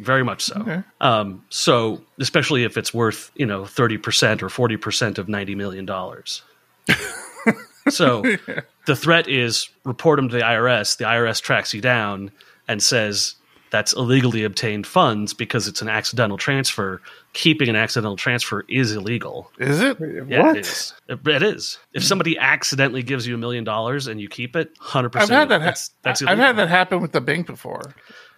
[0.00, 0.57] very much so.
[0.57, 0.83] Okay.
[1.00, 5.54] Um, so especially if it's worth you know thirty percent or forty percent of ninety
[5.54, 6.42] million dollars.
[7.88, 8.24] so
[8.88, 10.96] the threat is report them to the IRS.
[10.96, 12.31] The IRS tracks you down
[12.66, 13.35] and says
[13.70, 17.03] that's illegally obtained funds because it's an accidental transfer.
[17.35, 19.53] Keeping an accidental transfer is illegal.
[19.59, 19.98] Is it?
[20.27, 20.57] Yeah, what?
[20.57, 20.94] it is.
[21.07, 21.79] It, it is.
[21.92, 25.33] If somebody accidentally gives you a million dollars and you keep it, hundred percent.
[25.33, 25.51] I've percent.
[25.51, 25.61] had that.
[25.61, 27.83] Ha- That's, that's I've had that happen with the bank before.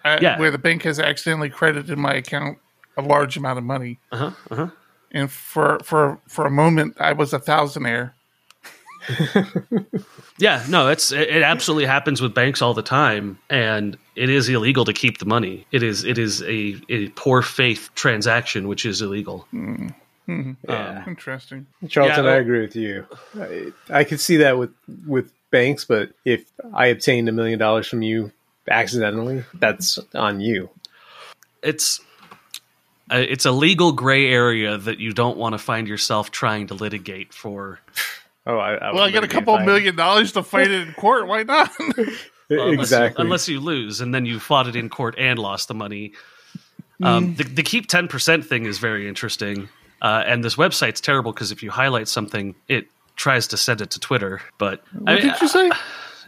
[0.05, 0.39] Uh, Yeah.
[0.41, 2.59] where the bank has accidentally credited my account
[2.97, 4.69] a large amount of money, Uh-huh, uh-huh.
[5.13, 8.13] and for for for a moment, I was a thousandaire.
[10.39, 14.49] Yeah, no, it's it, it absolutely happens with banks all the time, and it is
[14.49, 15.67] illegal to keep the money.
[15.71, 19.47] It is it is a, a poor faith transaction, which is illegal.
[19.53, 19.89] Mm-hmm.
[20.33, 20.49] Mm-hmm.
[20.49, 21.05] Um, yeah.
[21.07, 21.67] Interesting.
[21.89, 23.07] Charlton, Yeah, I well- agree with you.
[23.39, 24.71] I, I could see that with
[25.07, 28.33] with banks, but if I obtained a million dollars from you
[28.71, 30.71] accidentally, that's on you.
[31.63, 32.01] It's
[33.11, 36.75] uh, it's a legal gray area that you don't want to find yourself trying to
[36.75, 37.79] litigate for.
[38.51, 41.27] Oh, I, I Well, I got a couple million dollars to fight it in court.
[41.27, 41.71] Why not?
[42.53, 43.25] Well, unless you- exactly.
[43.25, 46.15] unless you lose, and then you fought it in court and lost the money.
[47.01, 49.69] Um, the, the keep ten percent thing is very interesting,
[50.03, 53.91] uh, and this website's terrible because if you highlight something, it tries to send it
[53.93, 54.41] to Twitter.
[54.59, 55.71] But I what mean, did you say?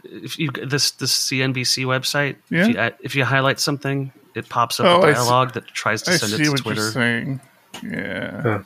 [0.05, 2.61] if you this this CNBC website, Yeah.
[2.61, 5.53] if, you, uh, if you highlight something, it pops up Oh, a I see- dialogue
[5.55, 6.81] that tries to I send it to what Twitter.
[6.83, 7.41] you're saying.
[7.83, 8.63] Yeah.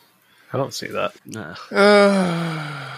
[0.54, 1.14] I don't see that.
[1.36, 2.98] Uh, Uh,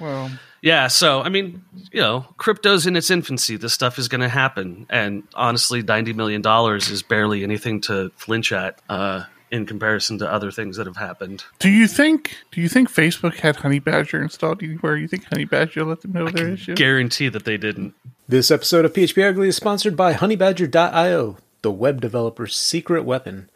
[0.00, 0.30] well,
[0.62, 3.56] yeah, so I mean, you know, crypto's in its infancy.
[3.56, 8.10] This stuff is going to happen, and honestly, ninety million dollars is barely anything to
[8.16, 11.44] flinch at uh, in comparison to other things that have happened.
[11.58, 12.36] do you think?
[12.50, 14.96] Do you think Facebook had Honey Badger installed anywhere?
[14.96, 16.74] You think Honey Badger let them know their issue?
[16.74, 17.94] Guarantee that they didn't.
[18.26, 23.50] This episode of PHP Ugly is sponsored by HoneyBadger.io, the web developer's secret weapon.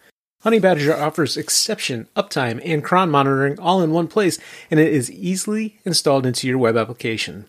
[0.44, 4.38] HoneyBadger offers exception, uptime, and cron monitoring all in one place,
[4.70, 7.46] and it is easily installed into your web application.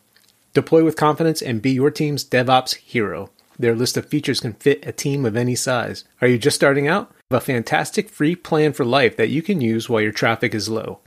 [0.55, 3.29] Deploy with confidence and be your team's DevOps hero.
[3.59, 6.03] Their list of features can fit a team of any size.
[6.19, 7.11] Are you just starting out?
[7.29, 10.67] Have A fantastic free plan for life that you can use while your traffic is
[10.67, 10.97] low.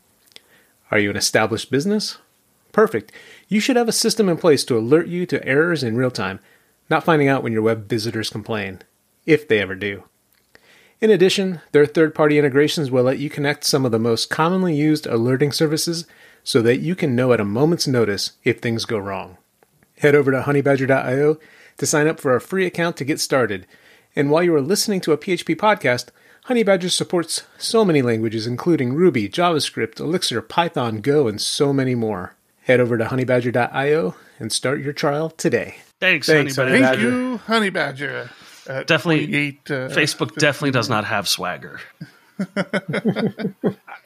[0.93, 2.19] Are you an established business?
[2.71, 3.11] Perfect.
[3.49, 6.39] You should have a system in place to alert you to errors in real time,
[6.89, 8.83] not finding out when your web visitors complain,
[9.27, 10.05] if they ever do.
[11.03, 14.77] In addition, their third party integrations will let you connect some of the most commonly
[14.77, 16.07] used alerting services
[16.45, 19.37] so that you can know at a moment's notice if things go wrong.
[19.99, 21.39] Head over to honeybadger.io
[21.79, 23.67] to sign up for a free account to get started.
[24.15, 26.11] And while you are listening to a PHP podcast,
[26.47, 32.37] Honeybadger supports so many languages, including Ruby, JavaScript, Elixir, Python, Go, and so many more.
[32.63, 35.79] Head over to honeybadger.io and start your trial today.
[35.99, 37.11] Thanks, Thanks, Honey Honey Thank Badger.
[37.11, 37.21] Badger.
[37.21, 38.17] you, Honey Badger.
[38.17, 38.31] At
[38.67, 41.81] Definitely- 28, uh, Facebook definitely does not have swagger.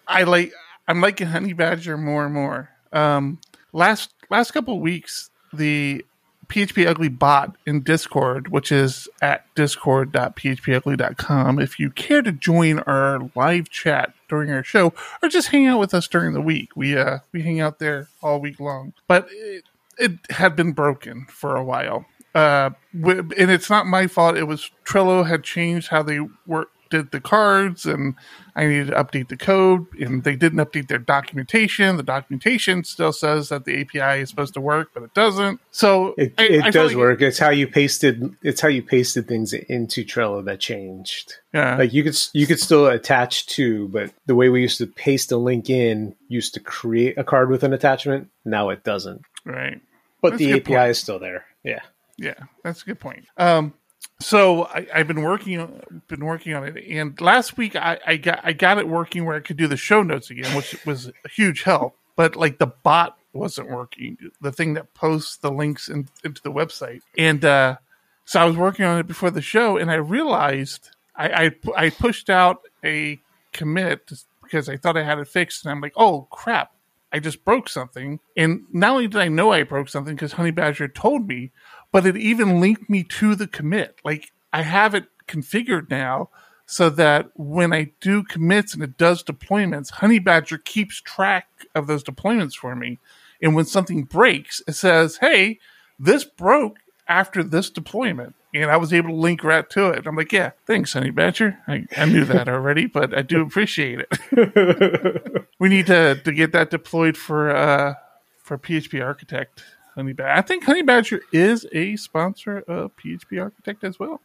[0.09, 0.53] I like.
[0.89, 2.71] I'm liking Honey Badger more and more.
[2.93, 3.39] Um,
[3.73, 6.05] last last couple of weeks, the
[6.49, 11.59] PHP Ugly bot in Discord, which is at discord.phpugly.com.
[11.59, 14.93] If you care to join our live chat during our show,
[15.23, 18.09] or just hang out with us during the week, we uh we hang out there
[18.23, 18.93] all week long.
[19.09, 19.65] But it,
[19.99, 22.07] it had been broken for a while.
[22.37, 24.37] Uh, and it's not my fault.
[24.37, 28.15] It was Trello had changed how they work did the cards, and
[28.55, 31.97] I needed to update the code, and they didn't update their documentation.
[31.97, 35.61] The documentation still says that the API is supposed to work, but it doesn't.
[35.73, 37.23] So It, I- it I does like- work.
[37.23, 38.37] It's how you pasted.
[38.43, 41.35] It's how you pasted things into Trello that changed.
[41.53, 44.87] Yeah, Like you could you could still attach to, but the way we used to
[44.87, 48.29] paste a link in used to create a card with an attachment.
[48.45, 49.23] Now it doesn't.
[49.45, 49.81] right.
[50.23, 50.91] But That's the API point.
[50.91, 51.45] is still there.
[51.65, 51.81] Yeah.
[52.19, 53.27] Yeah, that's a good point.
[53.37, 53.75] Um,
[54.21, 58.41] so I, I've been working been working on it, and last week I, I got
[58.43, 61.29] I got it working where I could do the show notes again, which was a
[61.29, 61.97] huge help.
[62.17, 66.51] But like the bot wasn't working, the thing that posts the links in, into the
[66.51, 67.77] website, and uh,
[68.25, 71.91] so I was working on it before the show, and I realized I I, I
[71.91, 73.21] pushed out a
[73.53, 74.11] commit
[74.43, 76.73] because I thought I had it fixed, and I'm like, oh crap,
[77.13, 78.21] I just broke something.
[78.37, 81.51] And not only did I know I broke something because Honey Badger told me,
[81.97, 83.99] but it even linked me to the commit.
[84.05, 86.29] Like I have it configured now
[86.67, 91.87] so that when I do commits and it does deployments, Honey Badger keeps track of
[91.87, 92.99] those deployments for me.
[93.41, 95.59] And when something breaks, it says, hey,
[95.99, 98.35] this broke after this deployment.
[98.53, 100.07] And I was able to link right to it.
[100.07, 101.61] I'm like, yeah, thanks, Honey Badger.
[101.67, 105.47] I, I knew that already, but I do appreciate it.
[105.59, 107.95] we need to, to get that deployed for uh,
[108.37, 109.65] for PHP Architect.
[109.97, 110.31] Honey Badger.
[110.31, 114.21] I think Honey Badger is a sponsor of PHP Architect as well.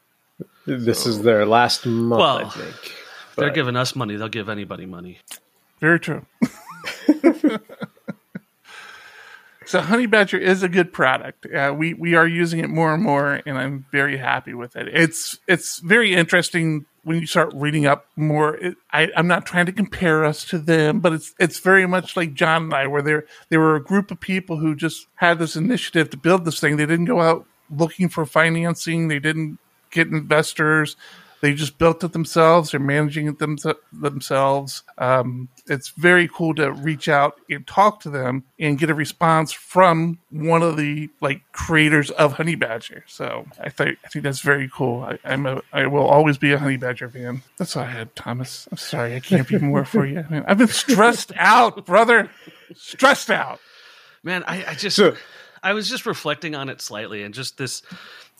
[0.65, 2.95] This is their last month, I Well, think.
[3.37, 4.15] They're giving us money.
[4.17, 5.19] They'll give anybody money.
[5.79, 6.25] Very true.
[9.65, 11.45] so Honey Badger is a good product.
[11.45, 14.87] Uh, we we are using it more and more, and I'm very happy with it.
[14.89, 18.55] It's it's very interesting when you start reading up more.
[18.55, 22.15] It, I, I'm not trying to compare us to them, but it's it's very much
[22.15, 25.39] like John and I, where there they were a group of people who just had
[25.39, 26.77] this initiative to build this thing.
[26.77, 29.07] They didn't go out looking for financing.
[29.07, 29.59] They didn't
[29.91, 30.95] get investors.
[31.41, 32.71] They just built it themselves.
[32.71, 33.57] They're managing it them-
[33.91, 34.83] themselves.
[34.97, 39.51] Um, it's very cool to reach out and talk to them and get a response
[39.51, 43.03] from one of the like creators of Honey Badger.
[43.07, 45.01] So I think I think that's very cool.
[45.03, 47.41] I, I'm a I will always be a Honey Badger fan.
[47.57, 48.67] That's all I had, Thomas.
[48.71, 50.23] I'm sorry I can't be more for you.
[50.29, 52.29] Man, I've been stressed out, brother.
[52.75, 53.59] Stressed out.
[54.23, 55.15] Man, I, I just So-
[55.63, 57.83] I was just reflecting on it slightly and just this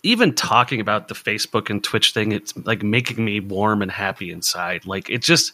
[0.04, 4.32] even talking about the Facebook and Twitch thing, it's like making me warm and happy
[4.32, 4.86] inside.
[4.86, 5.54] Like it just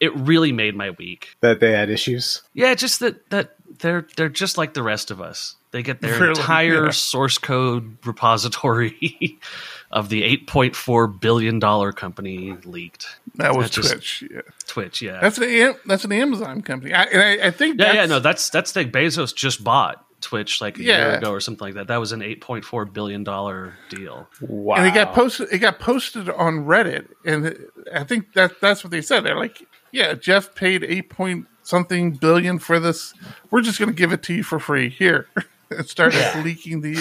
[0.00, 1.36] it really made my week.
[1.40, 2.42] that they had issues.
[2.54, 5.54] Yeah, just that that they're they're just like the rest of us.
[5.72, 6.30] They get their Really?
[6.40, 6.90] entire Yeah.
[6.90, 9.38] source code repository
[9.90, 13.06] of the eight point four billion dollar company leaked.
[13.34, 14.24] That was That just- Twitch.
[14.32, 14.40] Yeah.
[14.66, 15.20] Twitch, yeah.
[15.20, 16.92] That's an that's an Amazon company.
[16.94, 20.04] I, and I, I think yeah, that's, yeah, no, that's that's the Bezos just bought
[20.20, 21.88] Twitch like a year ago or something like that.
[21.88, 24.28] That was an eight point four billion dollar deal.
[24.40, 24.76] Wow.
[24.76, 25.48] and it got posted.
[25.52, 27.56] It got posted on Reddit, and
[27.92, 29.20] I think that that's what they said.
[29.24, 33.14] They're like, "Yeah, Jeff paid eight point something billion for this.
[33.50, 35.28] We're just going to give it to you for free here."
[35.70, 36.96] and started leaking the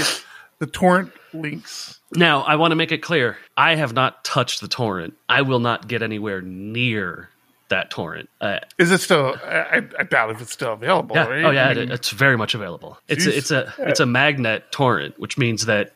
[0.60, 1.99] the torrent links.
[2.13, 5.15] Now, I want to make it clear: I have not touched the torrent.
[5.30, 7.30] I will not get anywhere near
[7.76, 8.30] that torrent.
[8.42, 9.36] Uh, Is it still?
[9.46, 11.16] I, I doubt if it's still available.
[11.16, 11.28] yeah.
[11.28, 11.46] Right?
[11.46, 11.68] Oh, yeah.
[11.68, 12.98] I it- it's very much available.
[13.08, 15.94] It's a, it's a it's a magnet torrent, which means that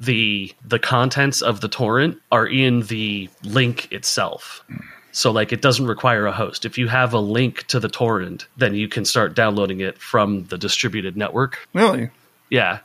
[0.00, 4.64] the the contents of the torrent are in the link itself.
[5.12, 6.64] So like it doesn't require a host.
[6.64, 10.44] If you have a link to the torrent, then you can start downloading it from
[10.46, 11.58] the distributed network.
[11.74, 12.10] really.
[12.50, 12.78] Yeah.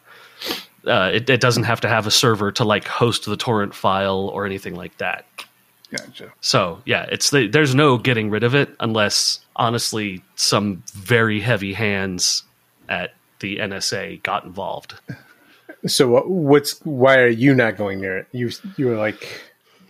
[0.86, 4.30] Uh, it, it doesn't have to have a server to like host the torrent file
[4.34, 5.26] or anything like that.
[5.92, 6.34] Gotcha.
[6.42, 11.74] So yeah, it's the, there's no getting rid of it unless honestly some very heavy
[11.74, 12.44] hands
[12.90, 14.96] at the NSA got involved.
[15.86, 18.28] So what, what's why are you not going near it?
[18.32, 19.42] You you were like,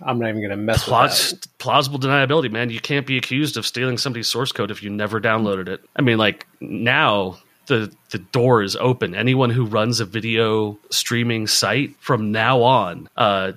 [0.02, 1.58] I'm not even going to mess Plaus- with that.
[1.58, 2.70] plausible deniability, man.
[2.70, 5.82] You can't be accused of stealing somebody's source code if you never downloaded it.
[5.96, 9.16] I mean, like now the the door is open.
[9.16, 13.54] Anyone who runs a video streaming site from now on, uh,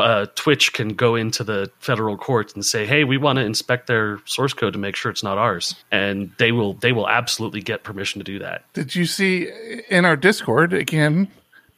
[0.00, 3.86] uh, Twitch can go into the federal court and say, "Hey, we want to inspect
[3.86, 7.60] their source code to make sure it's not ours," and they will they will absolutely
[7.60, 8.64] get permission to do that.
[8.72, 9.50] Did you see
[9.90, 11.28] in our Discord again,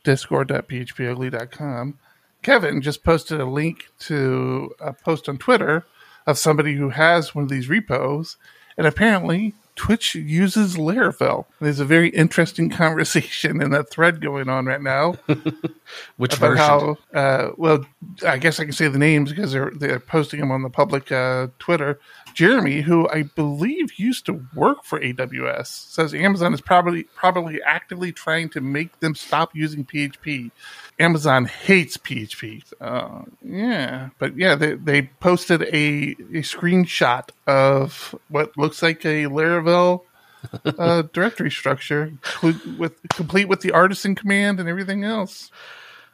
[0.04, 1.98] discord.phpugly.com?
[2.42, 5.86] Kevin just posted a link to a post on Twitter
[6.26, 8.36] of somebody who has one of these repos,
[8.76, 11.46] and apparently Twitch uses Laravel.
[11.60, 15.16] There's a very interesting conversation in that thread going on right now
[16.16, 16.56] Which about version?
[16.64, 17.84] how, uh, well,
[18.26, 21.10] I guess I can say the names because they're they're posting them on the public
[21.10, 21.98] uh, Twitter.
[22.34, 28.12] Jeremy, who I believe used to work for AWS, says Amazon is probably probably actively
[28.12, 30.50] trying to make them stop using PHP.
[30.98, 32.62] Amazon hates PHP.
[32.80, 39.24] Uh, yeah, but yeah, they, they posted a, a screenshot of what looks like a
[39.24, 40.02] Laravel
[40.78, 45.50] uh, directory structure clu- with complete with the artisan command and everything else.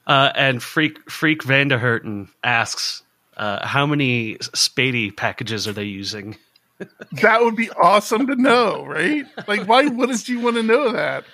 [0.06, 3.02] Uh, and Freak Freak Vanderherten asks,
[3.40, 6.36] uh, "How many Spatie packages are they using?"
[7.20, 9.26] That would be awesome to know, right?
[9.48, 11.24] Like, why wouldn't you want to know that?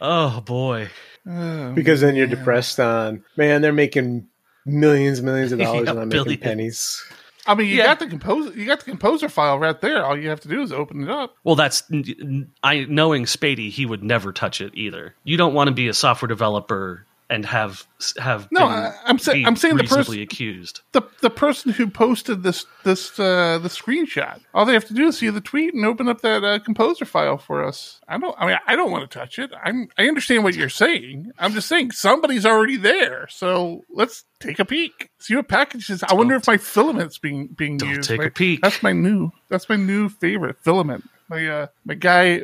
[0.00, 0.88] Oh boy,
[1.28, 4.26] Oh, because then you're depressed on man they're making
[4.64, 7.04] millions and millions of dollars Yeah, and I'm making pennies.
[7.46, 7.84] I mean, you Yeah.
[7.84, 10.04] got the composer, you got the composer file right there.
[10.04, 11.34] All you have to do is open it up.
[11.44, 11.82] Well, that's
[12.62, 15.14] I knowing Spatie, he would never touch it either.
[15.24, 17.86] You don't want to be a software developer and have
[18.18, 20.80] have No, I- I'm saying I'm saying the pers- reasonably accused.
[20.92, 25.06] The the person who posted this this uh, the screenshot, all they have to do
[25.06, 28.00] is see the tweet and open up that uh, composer file for us.
[28.08, 28.34] I don't.
[28.38, 29.50] I mean, I don't want to touch it.
[29.62, 29.88] I'm.
[29.96, 31.30] I understand what you're saying.
[31.38, 33.28] I'm just saying somebody's already there.
[33.30, 35.10] So let's take a peek.
[35.20, 36.02] See what packages.
[36.02, 38.08] I wonder if my filament's being being Don't used.
[38.08, 38.60] take My- a peek.
[38.60, 39.30] That's my new.
[39.48, 41.08] That's my new favorite filament.
[41.28, 42.42] My uh, my guy.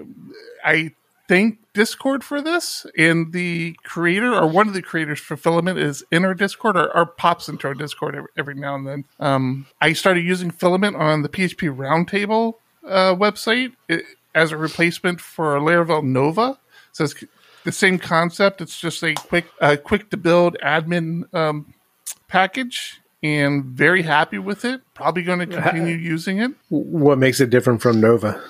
[0.64, 0.92] I
[1.28, 6.04] thank Discord for this, and the creator or one of the creators for Filament is
[6.10, 9.04] in our Discord or, or pops into our Discord every, every now and then.
[9.20, 12.54] Um, I started using Filament on the PHP Roundtable
[12.86, 16.58] uh, website it, as a replacement for Laravel Nova.
[16.92, 17.14] So it's
[17.64, 18.60] the same concept.
[18.60, 21.74] It's just a quick, uh, quick to build admin um,
[22.28, 24.80] package, and very happy with it.
[24.94, 26.52] Probably going to continue using it.
[26.68, 28.42] What makes it different from Nova?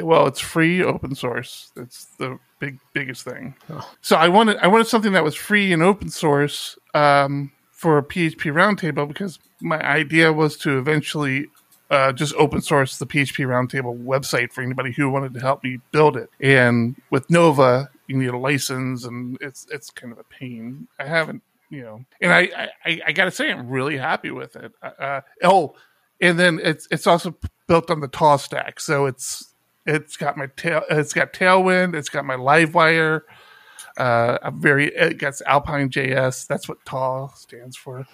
[0.00, 1.70] Well it's free open source.
[1.74, 3.54] That's the big biggest thing.
[4.00, 8.02] So i wanted i wanted something that was free and open source um, for a
[8.02, 11.46] php roundtable because my idea was to eventually
[11.90, 15.78] uh, just open source the php roundtable website for anybody who wanted to help me
[15.90, 16.30] build it.
[16.40, 20.88] And with nova you need a license and it's it's kind of a pain.
[20.98, 24.72] I haven't you know and i i, I gotta say i'm really happy with it.
[24.82, 25.74] Uh, oh
[26.22, 28.80] and then it's it's also built on the tall stack.
[28.80, 29.51] So it's
[29.86, 30.82] it's got my tail.
[30.90, 31.94] It's got Tailwind.
[31.94, 33.22] It's got my LiveWire.
[33.96, 34.94] Uh, I'm very.
[34.94, 36.46] It gets Alpine JS.
[36.46, 38.06] That's what TALL stands for.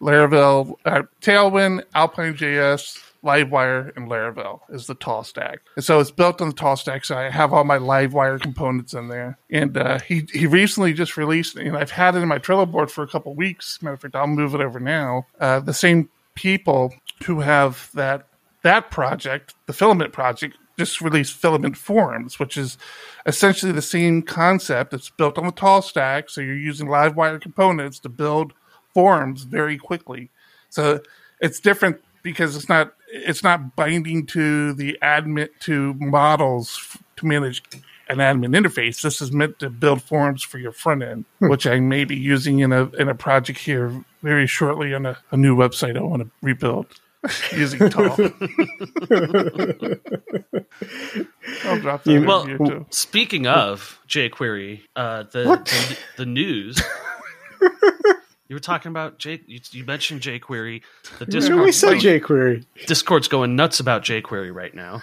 [0.00, 5.60] Laravel, uh, Tailwind, Alpine JS, LiveWire, and Laravel is the tall stack.
[5.76, 7.04] And so it's built on the tall stack.
[7.04, 9.38] So I have all my LiveWire components in there.
[9.50, 12.90] And uh, he he recently just released, and I've had it in my Trello board
[12.90, 13.82] for a couple weeks.
[13.82, 15.26] Matter of fact, I'll move it over now.
[15.38, 18.26] Uh, the same people who have that
[18.62, 22.78] that project, the Filament project, just released Filament Forms, which is
[23.26, 24.94] essentially the same concept.
[24.94, 28.54] It's built on the tall stack, so you're using LiveWire components to build
[28.94, 30.30] forms very quickly.
[30.70, 31.00] So
[31.38, 37.62] it's different because it's not it's not binding to the admin to models to manage
[38.08, 39.02] an admin interface.
[39.02, 41.50] This is meant to build forms for your front end, hmm.
[41.50, 45.18] which I may be using in a in a project here very shortly on a,
[45.30, 46.86] a new website I want to rebuild
[47.52, 48.10] using Tall.
[51.64, 52.86] I'll drop that in Well, here too.
[52.90, 56.80] speaking of jQuery, uh, the, the the news.
[58.48, 59.40] You were talking about J.
[59.46, 60.82] You, you mentioned jQuery.
[61.20, 62.64] The No, Discord, we said jQuery.
[62.86, 65.02] Discord's going nuts about jQuery right now.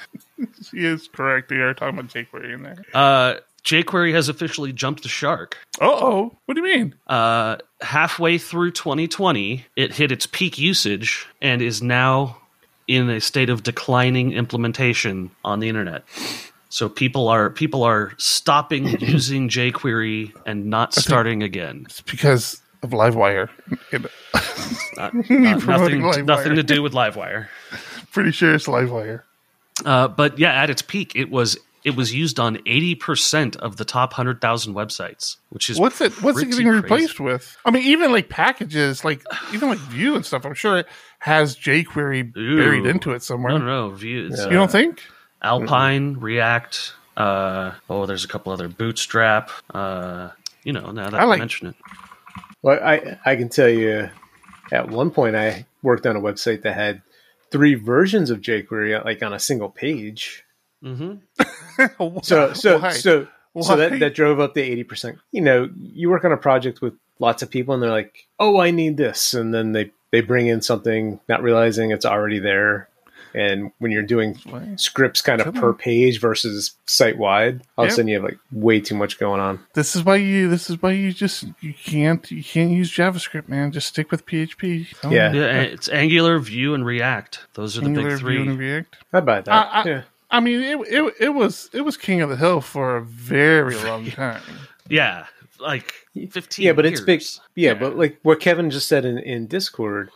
[0.72, 1.50] He is correct.
[1.50, 2.84] We are talking about jQuery in there.
[2.94, 3.36] Uh,
[3.68, 5.58] jQuery has officially jumped the shark.
[5.82, 6.38] Uh oh.
[6.46, 6.96] What do you mean?
[7.06, 12.38] Uh, halfway through 2020, it hit its peak usage and is now
[12.88, 16.06] in a state of declining implementation on the internet.
[16.70, 21.84] So people are people are stopping using jQuery and not starting again.
[21.88, 23.50] It's because of LiveWire.
[23.92, 26.26] Not, not- nothing, Livewire.
[26.26, 27.48] nothing to do with Livewire.
[28.12, 29.24] pretty sure it's LiveWire.
[29.86, 31.58] Uh, but yeah, at its peak, it was
[31.88, 36.22] it was used on 80% of the top 100,000 websites, which is What's it?
[36.22, 36.82] What's it pretty getting crazy.
[36.82, 37.58] replaced with?
[37.64, 39.24] I mean, even like packages, like
[39.54, 40.46] even like Vue and stuff.
[40.46, 40.88] I'm sure it
[41.20, 42.58] has jQuery Ooh.
[42.58, 43.54] buried into it somewhere.
[43.54, 43.96] No, no, no.
[43.96, 44.38] Views.
[44.38, 45.02] You don't think?
[45.42, 46.94] Alpine, React.
[47.16, 49.50] Uh, oh, there's a couple other Bootstrap.
[49.74, 50.32] Uh,
[50.66, 51.76] you know, now that I I mention it.
[52.62, 54.10] Well, I I can tell you,
[54.74, 57.02] at one point I worked on a website that had
[57.50, 60.44] three versions of jQuery like on a single page.
[60.84, 61.14] hmm
[62.24, 62.92] So so Why?
[62.92, 63.28] so
[63.62, 65.18] so that that drove up the eighty percent.
[65.32, 68.60] You know, you work on a project with lots of people, and they're like, "Oh,
[68.60, 72.88] I need this," and then they they bring in something, not realizing it's already there.
[73.34, 74.74] And when you're doing Why?
[74.78, 75.76] scripts kind of Come per on.
[75.76, 79.40] page versus site wide, all of a sudden you have like way too much going
[79.42, 79.60] on.
[79.74, 80.50] This is why you.
[80.50, 83.72] This is why you just you can't you can't use JavaScript, man.
[83.72, 84.88] Just stick with PHP.
[85.02, 85.34] Don't- Yeah.
[85.34, 87.46] Yeah, it's Angular, Vue, and React.
[87.54, 88.66] Those are the Angular, big Vue, and three.
[88.72, 88.98] React.
[89.14, 89.52] I buy that.
[89.52, 90.02] I- I- yeah.
[90.30, 93.76] I mean, it, it it was it was king of the hill for a very
[93.84, 94.42] long time.
[94.90, 95.26] Yeah,
[95.60, 95.94] like
[96.30, 96.66] fifteen.
[96.66, 97.22] yeah, but it's big.
[97.22, 97.42] years.
[97.56, 100.12] Yeah, but like what Kevin just said in, in Discord,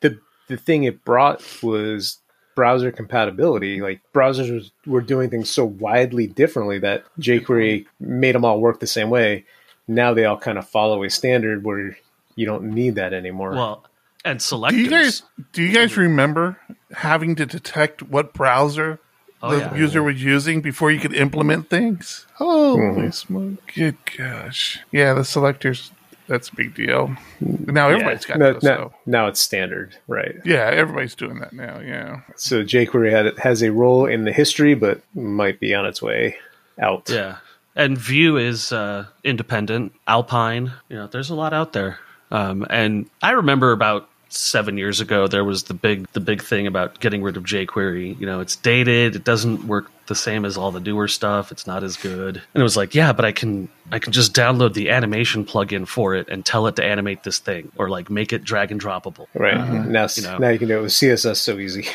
[0.00, 0.18] the
[0.48, 2.18] the thing it brought was
[2.54, 3.80] browser compatibility.
[3.80, 8.80] Like browsers was, were doing things so widely differently that jQuery made them all work
[8.80, 9.44] the same way.
[9.86, 11.96] Now they all kind of follow a standard where
[12.34, 13.50] you don't need that anymore.
[13.50, 13.84] Well,
[14.24, 14.78] and selectors.
[14.78, 15.22] Do you guys
[15.52, 16.58] do you guys remember
[16.92, 18.98] having to detect what browser
[19.42, 19.74] Oh, the yeah.
[19.74, 22.26] user was using before you could implement things?
[22.34, 23.72] Holy smoke!
[23.74, 25.90] Good gosh, yeah, the selectors.
[26.28, 27.14] That's a big deal.
[27.40, 27.94] Now Yeah.
[27.94, 28.62] everybody's got no, those.
[28.64, 28.94] no- though.
[29.06, 30.34] now it's standard, right?
[30.44, 31.78] Yeah, everybody's doing that now.
[31.78, 32.22] Yeah.
[32.34, 36.36] So jQuery had, has a role in the history, but might be on its way
[36.80, 37.08] out.
[37.08, 37.36] Yeah,
[37.76, 39.92] and Vue is uh, independent.
[40.08, 42.00] Alpine, you know, there's a lot out there.
[42.32, 46.66] Um, and I remember about seven years ago, there was the big the big thing
[46.66, 48.18] about getting rid of jQuery.
[48.18, 49.16] You know, it's dated.
[49.16, 51.50] It doesn't work the same as all the newer stuff.
[51.50, 52.36] It's not as good.
[52.54, 55.86] And it was like, yeah, but I can I can just download the animation plugin
[55.86, 58.80] for it and tell it to animate this thing or like make it drag and
[58.80, 59.26] droppable.
[59.34, 59.82] Right Uh-huh.
[59.84, 60.38] now, you know.
[60.38, 61.86] now you can do it with CSS so easy.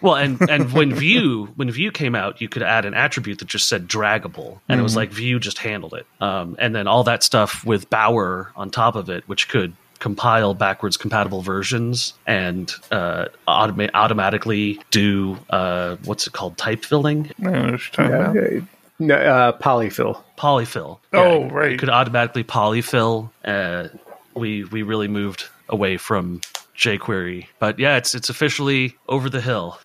[0.00, 3.46] Well, and and when Vue when Vue came out, you could add an attribute that
[3.48, 6.06] just said draggable, and it was like Vue just handled it.
[6.20, 10.52] Um, and then all that stuff with Bower on top of it, which could compile
[10.52, 17.42] backwards compatible versions and uh, automa- automatically do uh, what's it called type filling, I
[17.44, 18.36] don't know what you're talking about.
[18.36, 18.66] Uh,
[18.98, 20.20] no, uh, polyfill.
[20.36, 20.98] polyfill.
[21.12, 21.78] Oh, it right.
[21.78, 23.30] could automatically polyfill.
[23.44, 23.88] Uh,
[24.34, 26.40] we we really moved away from
[26.76, 29.78] jQuery, but yeah, it's it's officially over the hill.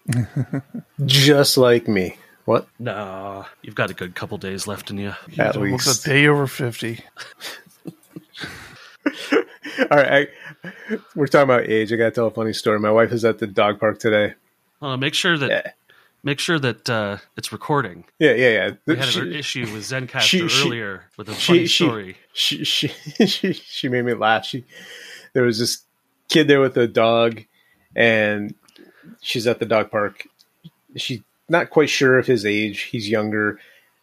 [1.05, 2.17] Just like me.
[2.45, 2.67] What?
[2.79, 5.13] No, you've got a good couple days left in you.
[5.37, 6.07] At Almost least.
[6.07, 7.03] a day over fifty.
[9.91, 10.29] All right.
[10.63, 11.91] I, we're talking about age.
[11.93, 12.79] I got to tell a funny story.
[12.79, 14.33] My wife is at the dog park today.
[14.81, 15.71] Uh, make sure that Yeah.
[16.23, 18.05] make sure that uh, it's recording.
[18.19, 18.71] Yeah, yeah, yeah.
[18.85, 22.17] We had She- an issue with Zencastr she- she- earlier with a funny story.
[22.33, 22.87] she, she,
[23.25, 24.45] she, she made me laugh.
[24.45, 24.65] She,
[25.33, 25.83] there was this
[26.29, 27.41] kid there with a dog,
[27.95, 28.53] and
[29.21, 30.27] she's at the dog park.
[30.95, 32.81] She's not quite sure of his age.
[32.81, 33.59] He's younger,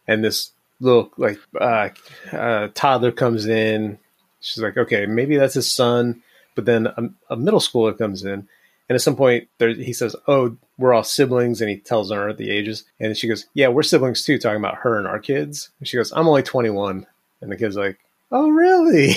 [0.07, 1.89] and this little like uh,
[2.31, 3.97] uh, toddler comes in.
[4.45, 6.21] She's like, okay, maybe that's his son.
[6.53, 8.47] But then a, a middle schooler comes in,
[8.87, 12.31] and at some point, there, he says, "Oh, we're all siblings," and he tells her
[12.31, 15.69] the ages, and she goes, "Yeah, we're siblings too." Talking about her and our kids.
[15.79, 17.07] And she goes, "I'm only 21,"
[17.41, 17.97] and the kid's like,
[18.31, 19.09] "Oh, really?"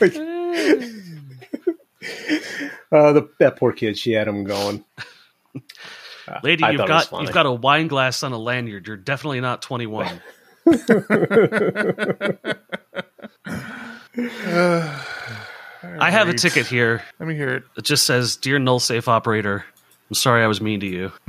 [0.00, 0.14] like,
[2.92, 3.98] uh, the, that poor kid.
[3.98, 4.84] She had him going.
[6.28, 8.38] Uh, Lady, I you've thought it was got you've got a wine glass on a
[8.38, 8.86] lanyard.
[8.86, 10.20] You're definitely not 21.
[14.18, 17.02] I have a ticket here.
[17.18, 17.64] Let me hear it.
[17.76, 19.64] It just says, "Dear null safe operator,
[20.08, 21.12] I'm sorry I was mean to you."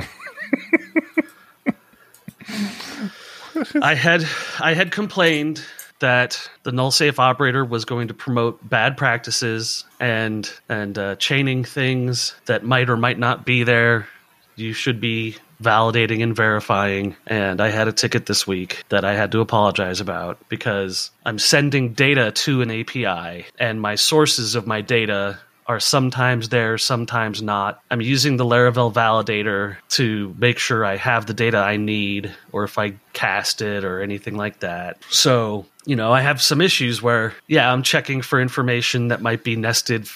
[3.82, 4.26] I had
[4.60, 5.62] I had complained
[6.00, 11.66] that the null safe operator was going to promote bad practices and and uh, chaining
[11.66, 14.08] things that might or might not be there.
[14.56, 17.16] You should be validating and verifying.
[17.26, 21.40] And I had a ticket this week that I had to apologize about because I'm
[21.40, 27.42] sending data to an API and my sources of my data are sometimes there, sometimes
[27.42, 27.82] not.
[27.92, 32.64] I'm using the Laravel validator to make sure I have the data I need or
[32.64, 35.04] if I cast it or anything like that.
[35.10, 39.44] So, you know, I have some issues where, yeah, I'm checking for information that might
[39.44, 40.08] be nested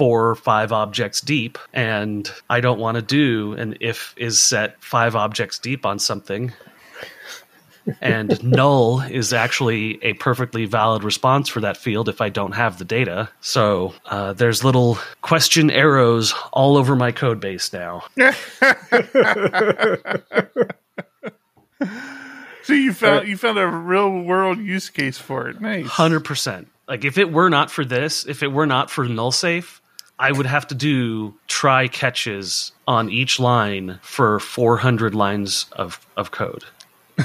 [0.00, 4.82] four or five objects deep and I don't want to do an if is set
[4.82, 6.54] five objects deep on something.
[8.00, 12.78] and null is actually a perfectly valid response for that field if I don't have
[12.78, 13.28] the data.
[13.42, 18.04] So uh, there's little question arrows all over my code base now.
[22.62, 25.60] So you found you found a real world use case for it.
[25.60, 25.86] Nice.
[25.86, 26.68] Hundred percent.
[26.86, 29.79] Like if it were not for this, if it were not for null safe,
[30.20, 36.30] I would have to do try catches on each line for 400 lines of of
[36.30, 36.64] code.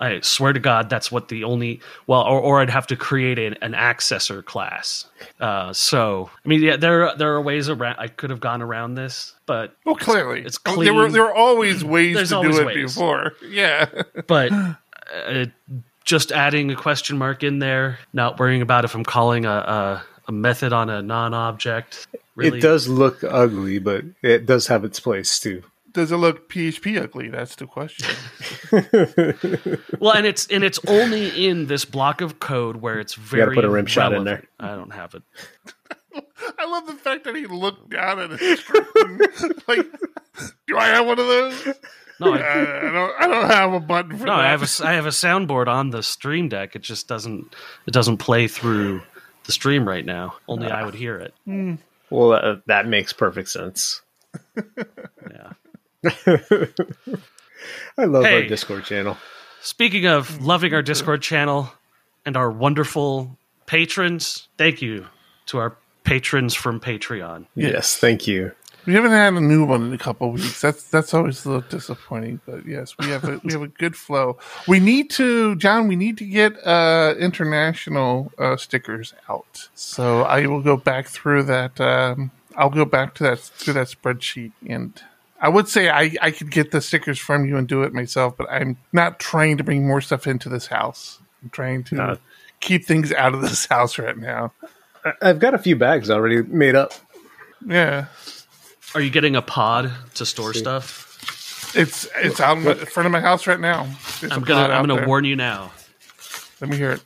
[0.00, 3.38] I swear to God, that's what the only well, or, or I'd have to create
[3.38, 5.06] an, an accessor class.
[5.40, 7.96] Uh, so I mean, yeah, there there are ways around.
[8.00, 11.84] I could have gone around this, but Well, clearly, it's there were there were always
[11.84, 12.94] ways There's to always do it ways.
[12.94, 13.34] before.
[13.46, 13.86] Yeah,
[14.26, 15.46] but uh,
[16.04, 20.04] just adding a question mark in there, not worrying about if I'm calling a a,
[20.28, 22.06] a method on a non-object.
[22.34, 25.62] Really, It does look ugly, but it does have its place too.
[25.92, 27.28] does it look PHP ugly?
[27.28, 28.08] That's the question.
[30.00, 33.44] well, and it's and it's only in this block of code where it's very.
[33.44, 34.48] gotta put a rim shot in relevant.
[34.58, 35.22] I don't have it.
[36.58, 39.20] I love the fact that he looked down at his screen.
[39.68, 39.86] like,
[40.66, 41.68] do I have one of those?
[42.20, 43.20] No, I, I, I don't.
[43.20, 44.44] I don't have a button for no, that.
[44.46, 46.76] I have a I have a soundboard on the Stream Deck.
[46.76, 47.54] It just doesn't
[47.86, 49.02] it doesn't play through
[49.44, 50.34] the stream right now.
[50.48, 51.78] Only I would hear it.
[52.10, 54.02] Well, uh, that makes perfect sense.
[54.56, 55.52] Yeah.
[57.98, 58.42] I love Hey.
[58.42, 59.16] our Discord channel.
[59.60, 61.72] Speaking of loving our Discord channel
[62.26, 65.06] and our wonderful patrons, thank you
[65.46, 67.46] to our patrons from Patreon.
[67.54, 68.52] Yes, thank you.
[68.84, 70.60] We haven't had a new one in a couple of weeks.
[70.60, 72.40] That's that's always a little disappointing.
[72.44, 74.38] But yes, we have a we have a good flow.
[74.66, 75.86] We need to, John.
[75.86, 79.68] We need to get uh, international uh, stickers out.
[79.74, 81.80] So I will go back through that.
[81.80, 85.00] Um, I'll go back to that to that spreadsheet, and
[85.40, 88.36] I would say I I could get the stickers from you and do it myself.
[88.36, 91.20] But I'm not trying to bring more stuff into this house.
[91.42, 92.18] I'm trying to No.
[92.60, 94.52] keep things out of this house right now.
[95.20, 96.92] I've got a few bags already made up.
[97.64, 98.06] Yeah.
[98.94, 101.08] Are you getting a pod to store stuff?
[101.74, 103.84] It's it's out in, my, in front of my house right now.
[104.20, 105.06] There's a I'm gonna I'm gonna there.
[105.08, 105.72] warn you now.
[106.60, 107.02] Let me hear it.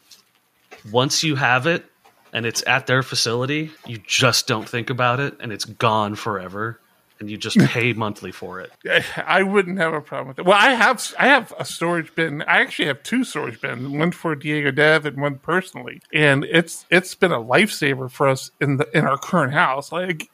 [0.90, 1.84] Once you have it
[2.32, 6.80] and it's at their facility, you just don't think about it and it's gone forever
[7.20, 8.72] and you just pay monthly for it.
[9.16, 10.44] I wouldn't have a problem with it.
[10.44, 12.42] Well, I have I have a storage bin.
[12.42, 16.00] I actually have two storage bins, one for Diego Dev and one personally.
[16.12, 19.92] And it's it's been a lifesaver for us in the in our current house.
[19.92, 20.28] Like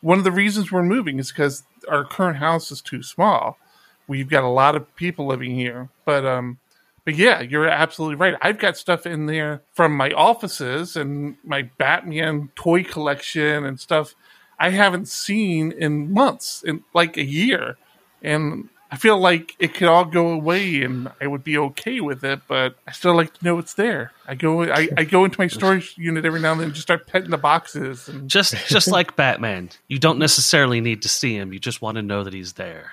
[0.00, 3.58] one of the reasons we're moving is because our current house is too small.
[4.06, 6.58] We've got a lot of people living here, but um,
[7.04, 8.34] but yeah, you're absolutely right.
[8.40, 14.14] I've got stuff in there from my offices and my Batman toy collection and stuff
[14.58, 17.76] I haven't seen in months, in like a year,
[18.22, 22.24] and I feel like it could all go away and I would be okay with
[22.24, 24.12] it, but I still like to know it's there.
[24.26, 26.86] I go, I, I go into my storage unit every now and then and just
[26.86, 29.70] start petting the boxes and Just just like Batman.
[29.88, 32.92] You don't necessarily need to see him, you just want to know that he's there.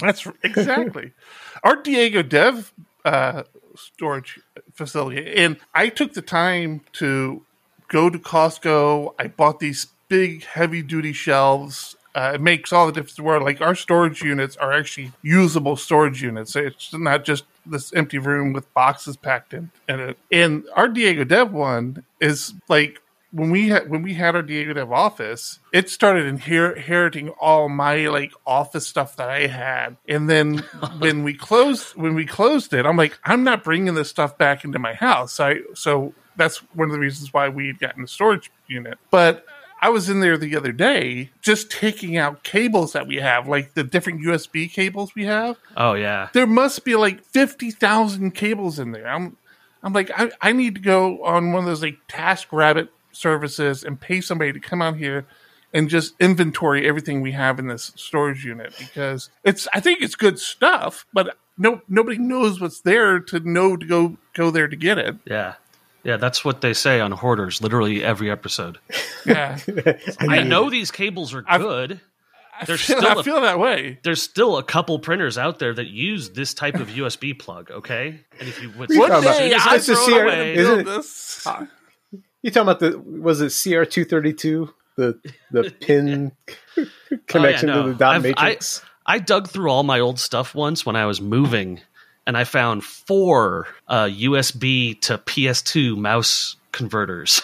[0.00, 1.12] That's exactly
[1.62, 2.72] our Diego Dev
[3.04, 3.42] uh,
[3.76, 4.40] storage
[4.72, 7.44] facility, and I took the time to
[7.88, 9.14] go to Costco.
[9.18, 11.96] I bought these big, heavy duty shelves.
[12.14, 13.42] Uh, it makes all the difference in the world.
[13.42, 16.54] Like our storage units are actually usable storage units.
[16.54, 20.18] It's not just this empty room with boxes packed in, it.
[20.30, 23.00] And our Diego Dev one is like
[23.34, 27.68] when we had when we had our Diego Dev office, it started inher- inheriting all
[27.68, 30.58] my like office stuff that I had, and then
[30.98, 34.64] when we closed when we closed it, I'm like, I'm not bringing this stuff back
[34.64, 35.40] into my house.
[35.40, 38.98] I so that's one of the reasons why we had gotten a storage unit.
[39.10, 39.46] But
[39.84, 43.74] I was in there the other day just taking out cables that we have, like
[43.74, 46.30] the different USB cables we have Oh yeah.
[46.32, 49.06] there must be like 50,000 cables in there.
[49.06, 49.36] I'm
[49.82, 53.84] I'm like I, I need to go on one of those like Task Rabbit services
[53.84, 55.26] and pay somebody to come out here
[55.74, 60.14] and just inventory everything we have in this storage unit because it's I think it's
[60.14, 64.76] good stuff, but no nobody knows what's there to know to go go there to
[64.76, 65.16] get it.
[65.26, 65.54] Yeah.
[66.04, 68.78] Yeah, that's what they say on Hoarders literally every episode.
[69.26, 69.58] Yeah.
[70.20, 72.00] I know these cables are I've- good.
[72.60, 73.98] I There's feel, still I a- feel that way.
[74.04, 78.20] There's still a couple printers out there that use this type of USB plug, okay?
[78.38, 79.38] And if you would What One talking about?
[79.38, 81.46] day Is I this a throw CR away and isn't it- this.
[82.42, 85.18] You talking about the was it CR two thirty two the
[85.50, 86.32] the pin
[86.78, 86.84] oh,
[87.26, 87.82] connection Oh, no.
[87.86, 88.82] to the dot I've- matrix?
[89.06, 91.80] I dug through all my old stuff once when I was moving,
[92.26, 97.42] and I found four uh, USB to PS2 mouse converters.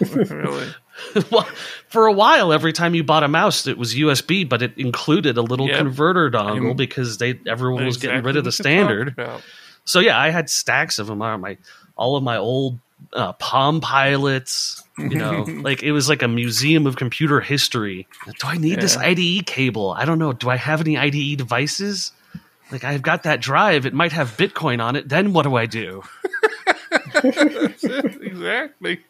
[0.00, 0.68] really.
[1.30, 1.46] well,
[1.88, 5.36] for a while, every time you bought a mouse, it was USB, but it included
[5.36, 5.78] a little Yep.
[5.78, 9.42] converter dongle because they everyone was getting rid of the what you're talking standard.
[9.84, 11.58] So yeah, I had stacks of them on my
[11.96, 12.78] all of my old
[13.12, 14.82] uh, Palm Pilots.
[14.98, 18.06] You know, like it was like a museum of computer history.
[18.26, 19.90] Do I need this IDE cable?
[19.92, 20.32] I don't know.
[20.32, 22.12] Do I have any IDE devices?
[22.72, 23.86] Like I've got that drive.
[23.86, 25.08] It might have Bitcoin on it.
[25.08, 26.02] Then what do I do?
[27.14, 29.00] exactly.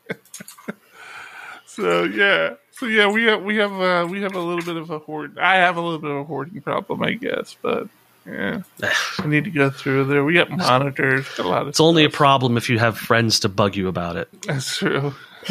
[1.66, 4.90] so yeah, so yeah, we have we have uh, we have a little bit of
[4.90, 5.38] a hoard.
[5.38, 7.88] I have a little bit of a hoarding problem, I guess, but
[8.26, 8.62] Yeah,
[9.18, 10.24] I need to go through there.
[10.24, 11.68] We got monitors, a lot of.
[11.68, 14.28] It's only a problem if you have friends to bug you about it.
[14.42, 15.14] That's true.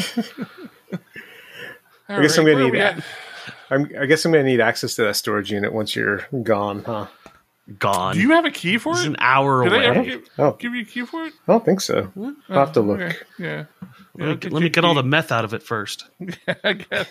[2.09, 2.97] I guess I'm gonna need that.
[2.97, 3.05] that.
[3.69, 6.83] I'm, I guess I'm going to need access to that storage unit once you're gone,
[6.83, 7.07] huh?
[7.79, 8.15] Gone.
[8.15, 9.07] Do you have a key for It's it?
[9.07, 10.09] an hour Did I ever away.
[10.09, 10.51] give, Oh.
[10.53, 11.33] give you a key for it?
[11.47, 12.11] I don't think so.
[12.49, 12.99] I'll have to look.
[12.99, 13.65] Okay, Yeah.
[14.15, 16.09] Let me, get- let me get all the meth out of it first.
[16.63, 17.07] I guess.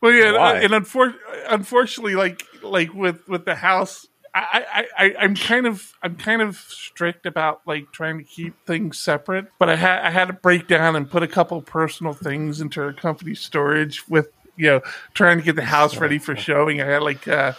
[0.00, 0.56] well, yeah, Why?
[0.60, 1.14] and unfor-
[1.48, 4.64] unfortunately, like like with with the house, I,
[4.98, 8.98] I, I I'm kind of I'm kind of strict about like trying to keep things
[8.98, 9.46] separate.
[9.58, 12.80] But I had I had to break down and put a couple personal things into
[12.82, 14.80] our company storage with you know
[15.14, 16.80] trying to get the house ready for showing.
[16.80, 17.52] I had like uh,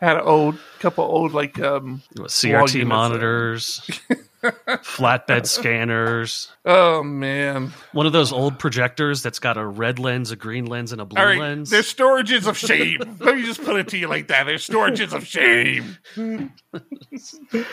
[0.00, 3.80] I had an old couple old like um CRT monitors,
[4.42, 7.72] flatbed scanners, oh man.
[7.92, 11.04] one of those old projectors that's got a red lens, a green lens, and a
[11.04, 11.70] blue All right, lens.
[11.70, 12.98] there's storages of shame.
[13.20, 14.44] Let me just put it to you like that.
[14.44, 15.96] They're storages of shame.
[16.16, 17.64] you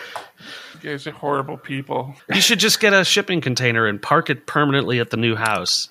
[0.82, 2.16] guys are horrible people.
[2.34, 5.90] You should just get a shipping container and park it permanently at the new house.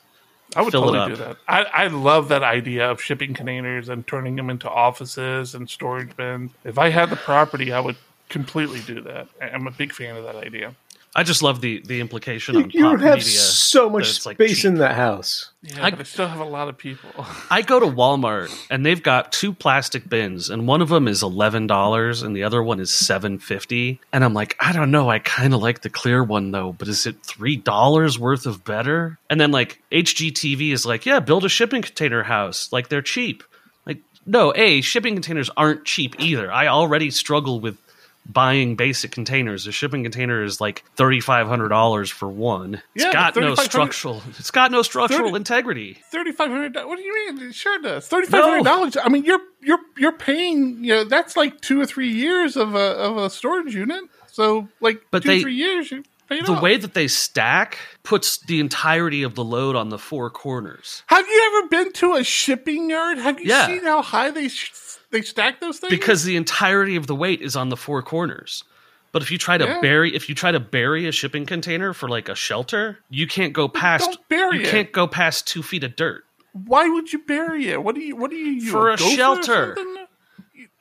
[0.56, 1.36] I would totally do that.
[1.46, 6.16] I, I love that idea of shipping containers and turning them into offices and storage
[6.16, 6.52] bins.
[6.64, 7.96] If I had the property, I would
[8.28, 9.28] completely do that.
[9.40, 10.74] I'm a big fan of that idea.
[11.20, 13.30] I just love the the implication You, on you pop have media.
[13.32, 15.50] so much it's, like, space in that house.
[15.62, 17.10] Yeah, I- but I still have a lot of people.
[17.50, 21.22] I go to Walmart and they've got two plastic bins, and one of them is
[21.22, 24.00] eleven dollars, and the other one is seven fifty.
[24.14, 25.10] And I'm like, I don't know.
[25.10, 28.64] I kind of like the clear one though, but is it three dollars worth of
[28.64, 29.18] better?
[29.28, 32.72] And then like HGTV is like, yeah, build a shipping container house.
[32.72, 33.42] Like they're cheap.
[33.84, 36.50] Like no, a shipping containers aren't cheap either.
[36.50, 37.76] I already struggle with
[38.32, 39.66] buying basic containers.
[39.66, 42.82] A shipping container is like thirty five hundred dollars for one.
[42.94, 44.22] It's Yeah, got no structural.
[44.38, 45.98] It's got no structural 30 integrity.
[46.10, 46.74] Thirty five hundred.
[46.76, 47.48] What do you mean?
[47.48, 48.06] It sure does.
[48.08, 48.96] Thirty five hundred dollars.
[48.96, 50.82] I mean, you're you're you're paying.
[50.84, 54.04] You know, that's like two or three years of a of a storage unit.
[54.28, 56.62] So like But two they- three years, you the off.
[56.62, 61.26] way that they stack puts the entirety of the load on the four corners Have
[61.26, 63.18] you ever been to a shipping yard?
[63.18, 63.66] Have you Yeah.
[63.66, 64.70] seen how high they sh-
[65.10, 65.90] they stack those things?
[65.90, 68.64] because the entirety of the weight is on the four corners.
[69.12, 69.80] But if you try to Yeah.
[69.80, 73.52] bury if you try to bury a shipping container for like a shelter, you can't
[73.52, 74.70] go past don't bury you it.
[74.70, 76.24] can't go past two feet of dirt.
[76.52, 77.82] why would you bury it?
[77.82, 78.14] What do you?
[78.16, 78.52] What do you?
[78.52, 79.74] you For a gopher or shelter.
[79.76, 80.06] something?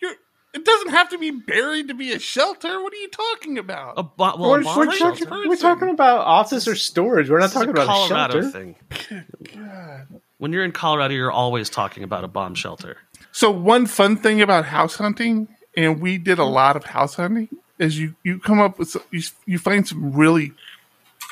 [0.02, 0.14] You're,
[0.54, 2.82] it doesn't have to be buried to be a shelter.
[2.84, 3.94] What are you talking about?
[3.98, 5.26] A bo- well, we're, bomb we're shelter.
[5.26, 7.30] talking, we're talking about office or storage.
[7.32, 8.52] We're not This is talking a about a Colorado shelter.
[8.52, 10.16] thing.
[10.40, 12.98] When you're in Colorado, you're always talking about a bomb shelter.
[13.32, 17.50] So one fun thing about house hunting, and we did a lot of house hunting,
[17.78, 20.54] is you you come up with some, you you find some really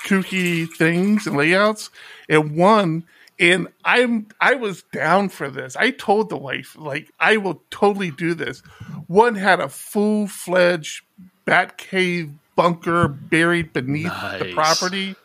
[0.03, 1.89] kooky things and layouts,
[2.29, 3.03] and one.
[3.39, 5.75] And I'm I was down for this.
[5.77, 8.59] I told the wife like I will totally do this.
[9.07, 11.03] One had a full fledged
[11.45, 15.15] bat cave bunker buried beneath the property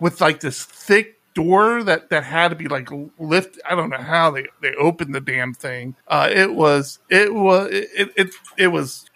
[0.00, 3.60] with like this thick door that that had to be like lift.
[3.68, 5.94] I don't know how they they opened the damn thing.
[6.08, 9.08] Uh, it was it was it it it was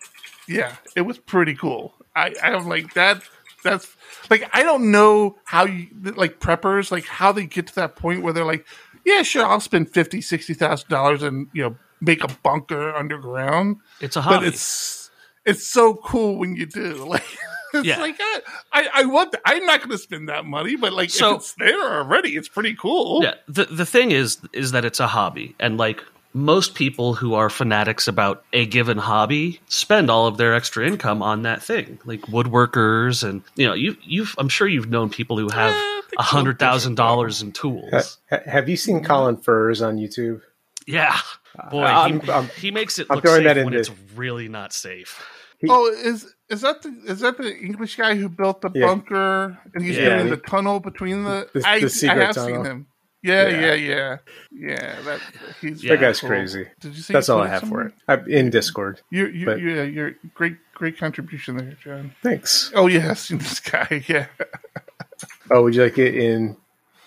[0.47, 1.95] yeah, it was pretty cool.
[2.14, 3.23] I I'm like that.
[3.64, 3.97] That's
[4.31, 8.23] like I don't know how you like preppers like how they get to that point
[8.23, 8.66] where they're like,
[9.05, 13.77] yeah, sure, I'll spend fifty sixty thousand dollars and you know make a bunker underground.
[14.01, 14.47] It's a But hobby.
[14.49, 15.11] it's
[15.45, 17.25] it's so cool when you do like.
[17.75, 18.01] It's Yeah.
[18.01, 18.41] like I,
[18.73, 19.33] I, I want.
[19.33, 19.41] that.
[19.45, 22.49] I'm not going to spend that money, but like So- if it's there already, it's
[22.49, 23.23] pretty cool.
[23.23, 26.03] Yeah, the the thing is is that it's a hobby, and like
[26.33, 31.23] most people who are fanatics about a given hobby spend all of their extra income
[31.23, 35.39] on that thing, like woodworkers, and you know, you you've I'm sure you've known people
[35.39, 38.18] who have I think a hundred thousand dollars in tools.
[38.31, 40.41] Ha- ha- have you seen Colin Furze on YouTube?
[40.87, 41.16] Yeah,
[41.59, 43.79] uh, boy, I'm- he, I'm- he makes it I'm look throwing safe that when into-
[43.79, 45.21] it's really not safe.
[45.68, 48.86] Oh, is is that the is that the English guy who built the Yeah.
[48.86, 50.16] bunker and he's Yeah.
[50.18, 51.48] doing the tunnel between the?
[51.55, 52.64] The- I, the secret I have tunnel.
[52.64, 52.86] seen him.
[53.22, 53.61] Yeah, Yeah.
[53.61, 54.16] yeah, yeah,
[54.51, 55.03] yeah.
[55.03, 55.20] That
[55.61, 55.94] he's Yeah.
[55.94, 56.30] That guy's cool.
[56.30, 56.66] crazy.
[56.80, 57.12] Did you see?
[57.12, 57.92] That's all I have somewhere?
[58.07, 58.20] for it.
[58.22, 59.01] I'm in Discord.
[59.11, 62.12] You, you, But- yeah, you're great, great contribution there, John.
[62.22, 62.72] Thanks.
[62.74, 64.03] Oh yes, this guy.
[64.09, 64.26] Yeah.
[65.51, 66.57] Oh, would you like it in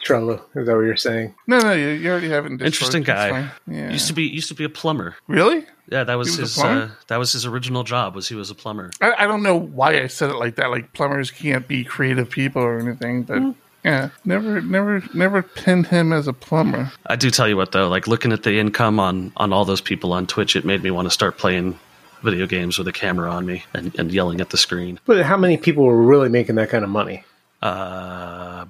[0.04, 0.42] Trello?
[0.56, 1.34] Is that what you're saying?
[1.48, 2.94] No, no, you, you already have it in Discord.
[2.94, 3.50] Interesting guy.
[3.68, 3.90] Yeah.
[3.92, 5.16] Used to be used to be a plumber.
[5.28, 5.66] really?
[5.92, 8.16] Yeah, that was, was his uh, that was his original job.
[8.16, 8.92] Was he was a plumber.
[9.02, 10.70] I, I don't know why I said it like that.
[10.72, 13.52] Like plumbers can't be creative people or anything, but Hmm.
[13.84, 16.92] yeah, never, never, never pinned him as a plumber.
[17.08, 19.82] I do tell you what though, like looking at the income on on all those
[19.82, 21.78] people on Twitch, it made me want to start playing
[22.24, 24.98] video games with a camera on me and, and yelling at the screen.
[25.06, 27.26] But how many people were really making that kind of money?
[27.62, 28.66] Uh,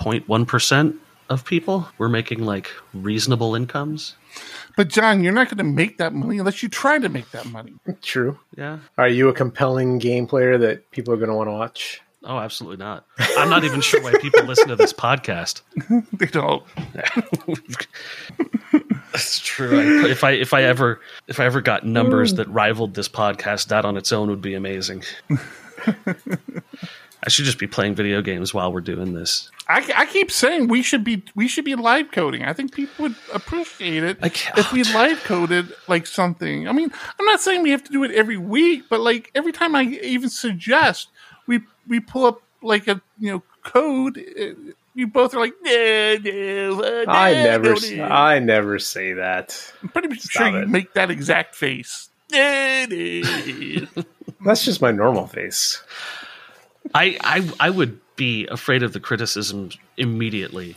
[0.00, 0.96] 0.1 percent
[1.28, 1.88] of people.
[1.98, 4.16] We're making like reasonable incomes.
[4.76, 7.46] But John, you're not going to make that money unless you try to make that
[7.46, 7.74] money.
[8.02, 8.38] True.
[8.56, 8.78] Yeah.
[8.98, 12.00] Are you a compelling game player that people are going to want to watch?
[12.22, 13.06] Oh, absolutely not.
[13.38, 15.62] I'm not even sure why people listen to this podcast.
[16.12, 16.62] They don't.
[19.12, 20.04] That's true.
[20.04, 23.68] I, if I if I ever if I ever got numbers that rivaled this podcast,
[23.68, 25.02] that on its own would be amazing.
[27.24, 29.50] I should just be playing video games while we're doing this.
[29.68, 32.44] I, I keep saying we should be we should be live coding.
[32.44, 36.66] I think people would appreciate it if we live coded like something.
[36.66, 39.52] I mean, I'm not saying we have to do it every week, but like every
[39.52, 41.08] time I even suggest
[41.46, 46.16] we we pull up like a you know code, uh, you both are like, no,
[46.24, 49.72] no, uh, I never, no, s- I never say that.
[49.82, 52.08] I'm pretty Stop sure you make that exact face.
[52.32, 53.86] No, no.
[54.44, 55.82] That's just my normal face.
[56.94, 60.76] I, I I would be afraid of the criticism immediately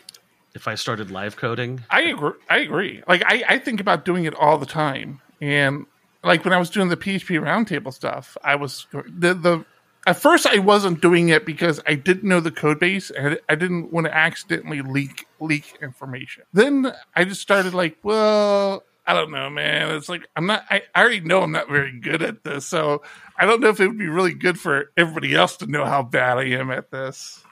[0.55, 1.83] if I started live coding.
[1.89, 2.33] I agree.
[2.49, 3.03] I agree.
[3.07, 5.85] Like I, I think about doing it all the time, and
[6.23, 9.65] like when I was doing the PHP roundtable stuff, I was the the.
[10.05, 13.55] At first, I wasn't doing it because I didn't know the code base and I
[13.55, 16.43] didn't want to accidentally leak leak information.
[16.51, 19.95] Then I just started like, well, I don't know, man.
[19.95, 20.65] It's like I'm not.
[20.69, 23.01] I, I already know I'm not very good at this, so
[23.37, 26.03] I don't know if it would be really good for everybody else to know how
[26.03, 27.43] bad I am at this.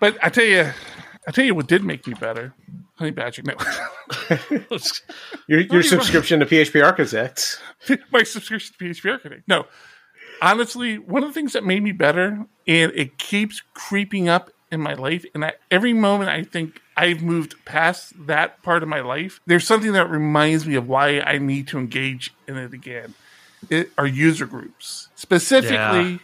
[0.00, 0.70] But I tell you,
[1.26, 2.54] I tell you what did make me better.
[2.96, 3.54] Honey Badger, no.
[5.48, 7.60] Your, your subscription to PHP Architect.
[8.12, 9.42] my subscription to PHP Architect.
[9.48, 9.66] No,
[10.40, 14.80] honestly, one of the things that made me better, and it keeps creeping up in
[14.80, 19.00] my life, and at every moment I think I've moved past that part of my
[19.00, 23.14] life, there's something that reminds me of why I need to engage in it again.
[23.70, 26.20] It are user groups, specifically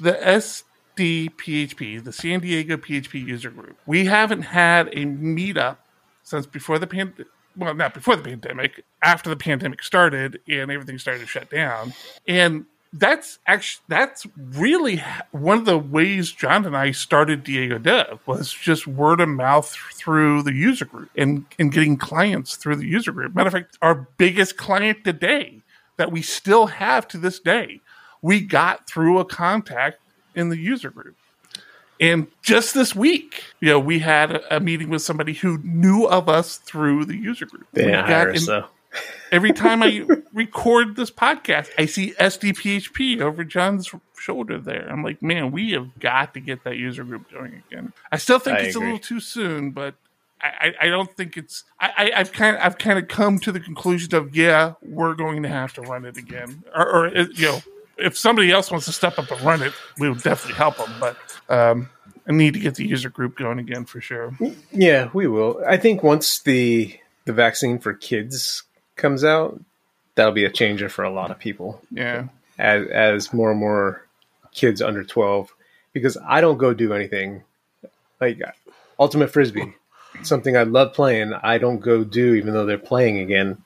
[0.00, 3.78] the SDPHP, the San Diego PHP user group.
[3.86, 5.78] We haven't had a meetup
[6.22, 7.26] since before the pandemic.
[7.56, 11.94] Well, not before the pandemic, after the pandemic started and everything started to shut down.
[12.28, 18.20] And that's actually that's really one of the ways John and I started Diego Dev
[18.26, 22.86] was just word of mouth through the user group and and getting clients through the
[22.86, 23.34] user group.
[23.34, 25.62] Matter of fact, our biggest client today
[25.96, 27.80] that we still have to this day,
[28.22, 29.98] we got through a contact
[30.34, 31.16] in the user group.
[31.98, 36.28] And just this week, you know, we had a, meeting with somebody who knew of
[36.28, 37.66] us through the user group.
[37.72, 38.66] They hire us, though.
[39.32, 44.88] every time I record this podcast, I see SDPHP over John's shoulder there.
[44.90, 47.94] I'm like, man, we have got to get that user group going again.
[48.12, 48.90] I still think I it's agree.
[48.90, 49.94] a little too soon, but
[50.40, 51.64] I, I, don't think it's.
[51.80, 55.14] I, I, I've kind of I've kind of come to the conclusion of yeah, we're
[55.14, 57.58] going to have to run it again, or, or it- you know,
[57.96, 60.92] if somebody else wants to step up and run it, we will definitely help them.
[61.00, 61.16] But
[61.48, 61.88] um,
[62.28, 64.36] I need to get the user group going again for sure.
[64.72, 65.62] Yeah, we will.
[65.66, 68.62] I think once the the vaccine for kids
[68.96, 69.58] comes out,
[70.16, 71.80] that'll be a changer for a lot of people.
[71.90, 72.28] Yeah.
[72.58, 74.04] As as more and more
[74.52, 75.54] kids under twelve,
[75.92, 77.42] because I don't go do anything
[78.20, 78.40] like
[78.98, 79.74] ultimate frisbee,
[80.26, 81.32] something I love playing.
[81.34, 83.62] I don't go do even though they're playing again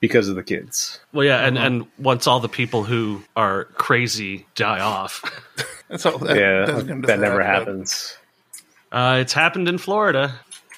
[0.00, 0.98] because of the kids.
[1.12, 5.22] Well, yeah, and, and once all the people who are crazy die off,
[5.88, 6.18] That's all.
[6.18, 8.16] That, yeah, doesn't that never but- happens.
[8.90, 10.34] uh, it's happened in Florida.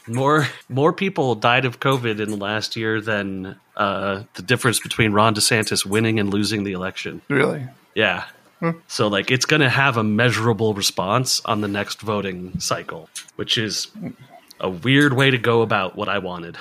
[0.06, 5.12] More more people died of COVID in the last year than uh, the difference between
[5.12, 7.22] Ron DeSantis winning and losing the election.
[7.28, 7.64] Really?
[7.94, 8.24] Yeah.
[8.88, 13.56] So like it's going to have a measurable response on the next voting cycle, which
[13.58, 13.88] is
[14.64, 16.56] a weird way to go about what I wanted.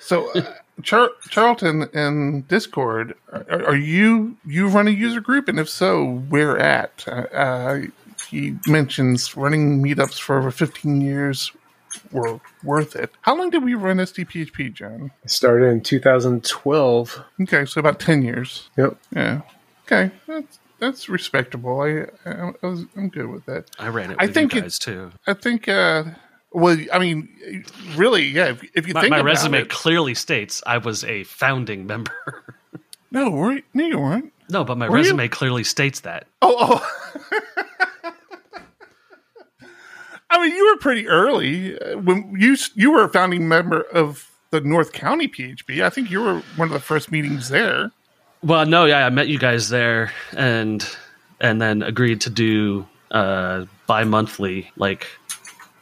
[0.00, 0.52] So, uh,
[0.82, 6.04] Char- Charlton in Discord, are, are you you run a user group, and if so,
[6.28, 7.04] where at?
[7.08, 7.80] Uh, uh,
[8.30, 11.50] he mentions running meetups for over fifteen years
[12.12, 13.10] were worth it.
[13.22, 15.10] How long did we run SDPHP, John?
[15.24, 17.24] It started in 2012.
[17.42, 18.68] Okay, so about ten years.
[18.76, 18.96] Yep.
[19.14, 19.40] Yeah.
[19.86, 21.80] Okay, that's that's respectable.
[21.80, 23.64] I, I, I was I'm good with that.
[23.78, 25.10] I ran it I think you it- guys too.
[25.26, 25.66] I think.
[25.68, 26.04] uh
[26.56, 27.28] well, I mean,
[27.96, 28.46] really, yeah.
[28.46, 32.12] If, if you My, think my resume it, clearly states I was a founding member.
[33.10, 34.32] no, were, no, you weren't.
[34.48, 35.02] no, but my Were you?
[35.02, 36.26] resume clearly states that.
[36.40, 37.30] Oh, oh.
[40.30, 44.30] I mean, you were pretty early uh, when you you were a founding member of
[44.50, 45.82] the North County PHP.
[45.82, 47.92] I think you were one of the first meetings there.
[48.42, 50.86] Well, no, yeah, I met you guys there, and
[51.38, 55.06] and then agreed to do uh, bi-monthly like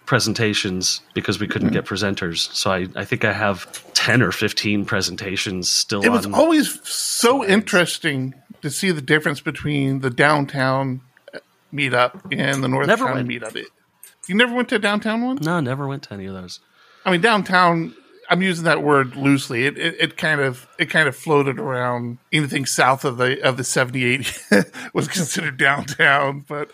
[0.06, 1.74] presentations because we couldn't hmm.
[1.74, 2.52] get presenters.
[2.54, 6.02] So I, I think I have ten or fifteen presentations still.
[6.02, 11.00] It was always so interesting to see the difference between the downtown
[11.72, 13.54] meetup and the North Never County went.
[13.54, 13.56] meetup.
[13.56, 13.66] It,
[14.28, 15.38] You never went to a downtown one?
[15.42, 16.60] No, never went to any of those.
[17.04, 17.94] I mean, downtown.
[18.30, 19.66] I'm using that word loosely.
[19.66, 22.18] It, it, it kind of it kind of floated around.
[22.32, 24.40] Anything south of the of the 78
[24.94, 26.70] was considered downtown, but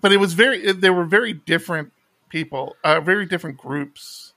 [0.00, 0.72] but it was very.
[0.72, 1.92] There were very different
[2.30, 4.32] people, uh, very different groups.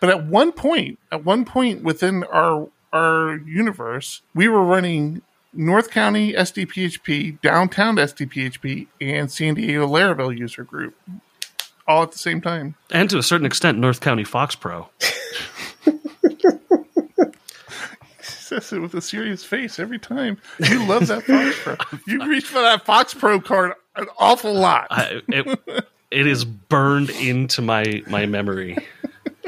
[0.00, 5.22] But at one point, at one point within our our universe, we were running
[5.52, 10.94] North County SDPHP, downtown SDPHP, and San Diego Laravel user group
[11.88, 12.76] all at the same time.
[12.90, 14.88] And to a certain extent, North County Fox Pro.
[18.20, 20.38] says it with a serious face every time.
[20.60, 21.98] You love that Fox Pro.
[22.06, 24.86] You reach for that Fox Pro card an awful lot.
[24.90, 28.76] I, it, it is burned into my my memory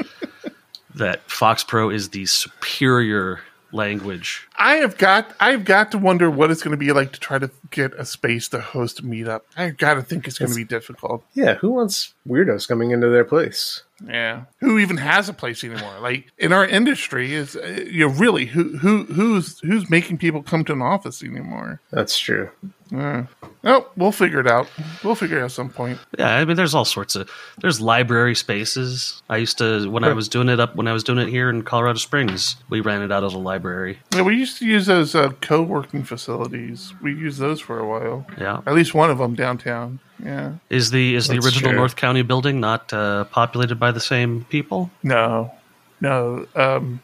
[0.95, 3.41] that Fox Pro is the superior
[3.73, 4.47] language.
[4.57, 7.39] I have got I've got to wonder what it's going to be like to try
[7.39, 9.41] to get a space to host a meetup.
[9.57, 11.23] I've got to think it's going to be difficult.
[11.33, 13.83] Yeah, who wants weirdos coming into their place?
[14.05, 15.99] Yeah, who even has a place anymore?
[15.99, 20.43] Like in our industry, is uh, you know really who who who's who's making people
[20.43, 21.79] come to an office anymore?
[21.91, 22.49] That's true.
[22.91, 23.25] Yeah.
[23.63, 24.67] Oh, we'll figure it out.
[25.03, 25.99] We'll figure it out at some point.
[26.17, 27.29] Yeah, I mean, there's all sorts of
[27.61, 29.21] there's library spaces.
[29.29, 31.49] I used to when I was doing it up when I was doing it here
[31.49, 32.57] in Colorado Springs.
[32.69, 33.99] We ran it out of the library.
[34.13, 36.93] Yeah, we used to use those uh, co-working facilities.
[37.01, 38.25] We used those for a while.
[38.37, 39.99] Yeah, At least one of them downtown.
[40.23, 40.53] Yeah.
[40.69, 41.77] is the is the original true.
[41.79, 44.91] North County building not uh, populated by the same people?
[45.01, 45.51] No,
[45.99, 46.45] no.
[46.55, 47.01] Um,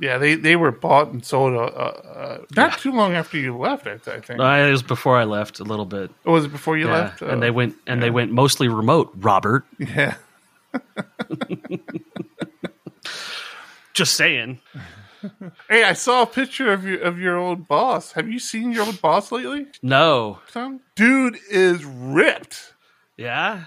[0.00, 3.56] yeah, they, they were bought and sold uh, uh, uh, not too long after you
[3.56, 3.86] left.
[3.86, 4.40] I, I think.
[4.40, 6.10] Uh, it was before I left a little bit.
[6.24, 7.22] Or was it before you Yeah, left?
[7.22, 9.10] and Oh, they went and they went mostly remote.
[9.16, 10.14] Robert, Yeah.
[13.94, 14.60] just saying.
[15.68, 18.12] Hey, I saw a picture of your of your old boss.
[18.12, 20.80] Have you seen your old boss lately, No, Tom?
[20.94, 22.74] Dude is ripped.
[23.16, 23.64] yeah,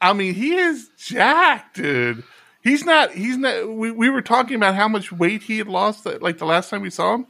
[0.00, 2.22] I mean, he is jacked, dude.
[2.62, 3.12] He's not.
[3.12, 3.68] He's not.
[3.70, 6.06] We, we were talking about how much weight he had lost.
[6.06, 7.26] uh, Like the last time we saw him,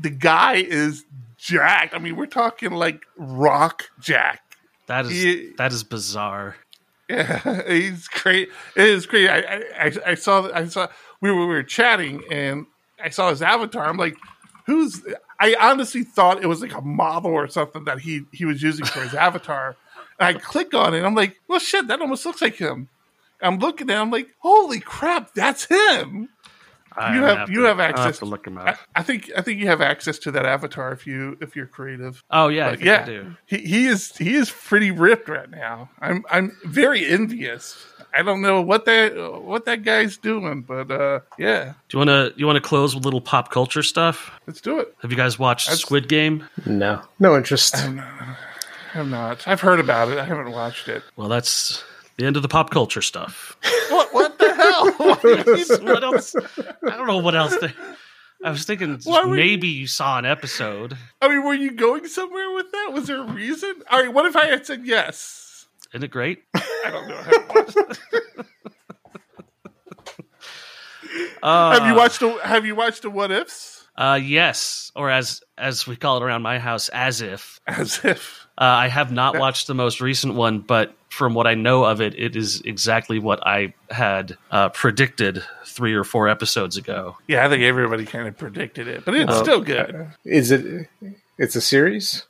[0.00, 1.04] the guy is
[1.36, 1.94] jacked.
[1.94, 4.40] I mean, we're talking like rock jack.
[4.86, 6.56] that is He- that is bizarre.
[7.08, 8.48] Yeah, he's great.
[8.74, 9.28] It is great.
[9.28, 10.50] I, I, I- I saw.
[10.52, 10.88] I saw.
[11.20, 12.66] We were we were chatting, and
[13.02, 13.84] I saw his avatar.
[13.86, 14.16] I'm like,
[14.66, 15.02] who's?
[15.38, 18.86] I honestly thought it was like a model or something that he he was using
[18.86, 19.76] for his avatar.
[20.18, 21.04] And I click on it.
[21.04, 22.88] I'm like, well, shit, that almost looks like him.
[23.42, 23.96] I'm looking at.
[23.96, 26.28] it, I'm like, holy crap, that's him.
[26.98, 28.78] I You have- you to- have I'll access- to look him up.
[28.94, 32.22] I think I think you have access to that avatar if you if you're creative.
[32.30, 33.36] Oh yeah, I think yeah, I do.
[33.44, 35.90] he he is he is pretty ripped right now.
[36.00, 37.84] I'm I'm very envious.
[38.14, 42.08] I don't know what that what that guy's doing, but uh, yeah, Do you want
[42.08, 44.30] to you want to close with a little pop culture stuff?
[44.46, 44.96] let's do it.
[45.02, 46.46] Have you guys watched That's- Squid Game?
[46.64, 47.76] No, no interest.
[48.94, 49.46] I'm not.
[49.46, 50.16] I've heard about it.
[50.18, 51.02] I haven't watched it.
[51.16, 51.84] Well, that's
[52.18, 53.56] the end of the pop culture stuff.
[53.88, 54.92] What what the hell?
[55.94, 56.34] what else?
[56.34, 57.56] I don't know what else.
[57.58, 57.72] To,
[58.44, 60.96] I was thinking Why were you- maybe you saw an episode.
[61.22, 62.90] I mean, were you going somewhere with that?
[62.92, 63.74] Was there a reason?
[63.90, 65.66] All right, what if I had said yes?
[65.92, 66.42] Isn't it great?
[66.54, 67.16] I don't know.
[67.16, 67.98] Haven't watched it.
[71.42, 72.20] Uh, have you watched?
[72.20, 73.86] The, have you watched the What Ifs?
[73.96, 77.60] Uh, yes, or as as we call it around my house, as if.
[77.66, 78.45] As if.
[78.58, 82.00] Uh, I have not watched the most recent one, but from what I know of
[82.00, 87.16] it, it is exactly what I had uh, predicted three or four episodes ago.
[87.28, 90.08] Yeah, I think everybody kind of predicted it, but it's still good.
[90.24, 90.88] Is it?
[91.38, 92.24] It's a series.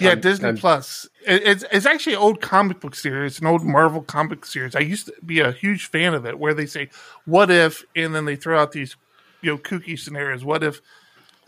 [0.00, 1.08] Yeah, Disney I'm- Plus.
[1.26, 4.74] It, it's it's actually an old comic book series, an old Marvel comic series.
[4.76, 6.90] I used to be a huge fan of it, where they say,
[7.24, 8.96] "What if?" and then they throw out these,
[9.40, 10.44] you know, kooky scenarios.
[10.44, 10.82] What if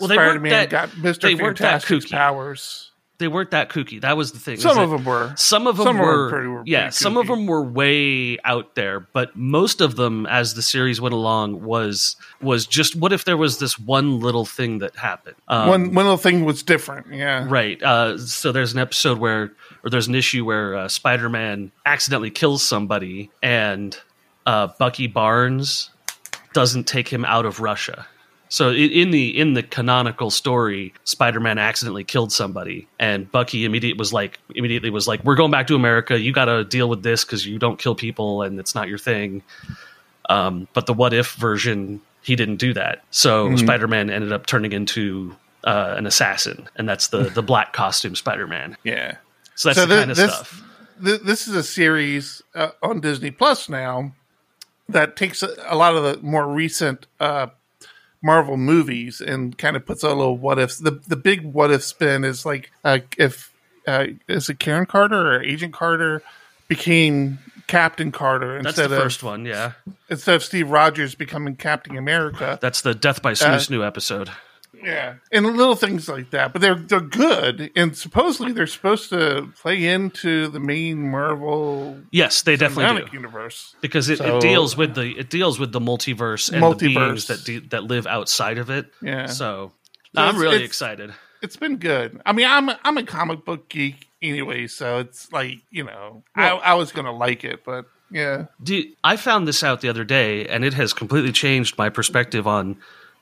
[0.01, 2.17] Well, they weren't Spider-Man that- got Mister they weren't that Fantastic's kooky.
[2.17, 2.93] powers?
[3.19, 4.01] They weren't that kooky.
[4.01, 4.59] That was the thing.
[4.59, 5.33] Some of them were.
[5.37, 6.91] Some of them Some them were, pretty- were yeah.
[6.91, 11.15] Some of them were way out there, but most of them, as the series went
[11.15, 15.37] along, was was just what if there was this one little thing that happened.
[15.49, 17.07] Um, one one little thing was different.
[17.13, 17.83] Yeah, Right.
[17.83, 19.53] Uh, so there's an episode where,
[19.83, 23.99] or there's an issue where uh, Spider-Man accidentally kills somebody, and
[24.45, 25.91] uh, Bucky Barnes
[26.53, 28.07] doesn't take him out of Russia.
[28.49, 34.13] So in the in the canonical story, Spider-Man accidentally killed somebody, and Bucky immediately was
[34.13, 36.19] like, immediately was like, "We're going back to America.
[36.19, 38.99] You got to deal with this because you don't kill people, and it's not your
[38.99, 39.43] thing."
[40.29, 43.03] Um, but the what if version, he didn't do that.
[43.11, 45.35] So Spider-Man ended up turning into
[45.65, 48.77] uh, an assassin, and that's the the black costume Spider-Man.
[48.85, 49.17] yeah.
[49.57, 50.63] So that's So the kind of this- stuff.
[51.05, 54.13] Th- this is a series uh, on Disney Plus now
[54.89, 57.49] that takes a, a lot of the more recent uh,
[58.27, 60.79] Marvel movies and kind of puts a little what ifs.
[60.79, 63.53] The the big what if spin is like uh, if
[63.87, 66.23] uh, is it Karen Carter or Agent Carter
[66.69, 69.45] became Captain Carter That's instead the of first one.
[69.47, 69.73] Yeah,
[70.11, 72.59] instead of Steve Rogers becoming Captain America.
[72.61, 74.31] that's the Death by Snoo Snoo episode.
[74.75, 79.51] Yeah, and little things like that, but they're they're good, and supposedly they're supposed to
[79.61, 83.75] play into the main Marvel Yes, they definitely do universe.
[83.81, 86.95] because it, So- it deals with the it deals with the multiverse and the Multiverse.
[86.95, 88.93] beings that de- that live outside of it.
[89.01, 89.27] Yeah.
[89.27, 89.73] So,
[90.15, 91.13] So I'm really it's- excited.
[91.43, 92.21] It's been good.
[92.27, 96.51] I mean, I'm I'm a comic book geek anyway, so it's like you know, I,
[96.51, 100.47] I was gonna like it, but yeah, Do I found this out the other day,
[100.47, 102.77] and it has completely changed my perspective on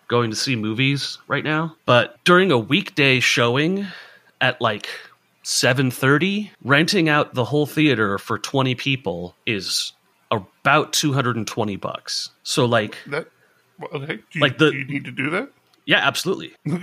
[0.09, 1.77] going to see movies right now.
[1.87, 3.87] But during a weekday showing
[4.41, 4.89] at like
[5.43, 9.93] seven thirty, renting out the whole theater for twenty people is
[10.31, 12.31] about two hundred and twenty bucks.
[12.43, 13.29] So like, that
[13.95, 14.17] okay.
[14.17, 15.49] Do you, Like the- do you need to do that?
[15.87, 16.55] yeah, absolutely.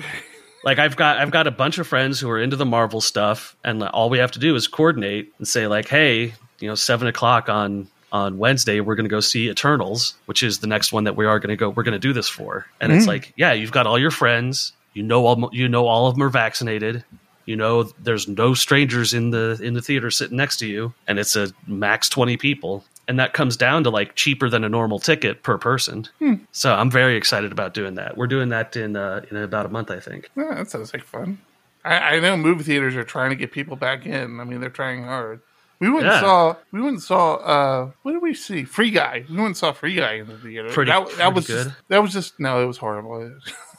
[0.63, 3.55] like I've got I've got a bunch of friends who are into the Marvel stuff,
[3.63, 7.07] and all we have to do is coordinate and say like, hey, you know, seven
[7.07, 11.05] o'clock on on Wednesday, we're going to go see Eternals, which is the next one
[11.05, 11.70] that we are going to go.
[11.70, 14.74] We're going to do this for, and it's like, yeah, you've got all your friends.
[14.93, 17.03] You know all you know all of them are vaccinated.
[17.45, 21.18] You know there's no strangers in the in the theater sitting next to you, and
[21.18, 22.84] it's a max twenty people.
[23.07, 26.07] And that comes down to like cheaper than a normal ticket per person.
[26.51, 28.16] So I'm very excited about doing that.
[28.16, 30.30] We're doing that in uh, in about a month, I think.
[30.36, 31.39] Yeah, that sounds like fun.
[31.84, 34.39] I, I know movie theaters are trying to get people back in.
[34.39, 35.39] I mean, they're trying we
[35.82, 36.19] We went and Yeah.
[36.21, 36.55] saw.
[36.71, 37.34] We went and saw.
[37.36, 38.63] Uh, what did we see?
[38.63, 39.25] Free Guy.
[39.29, 40.69] We went and saw Free Guy in the theater.
[40.69, 41.63] Pretty- that, pretty that was good.
[41.65, 42.61] Just, that was just no.
[42.61, 43.32] It was horrible.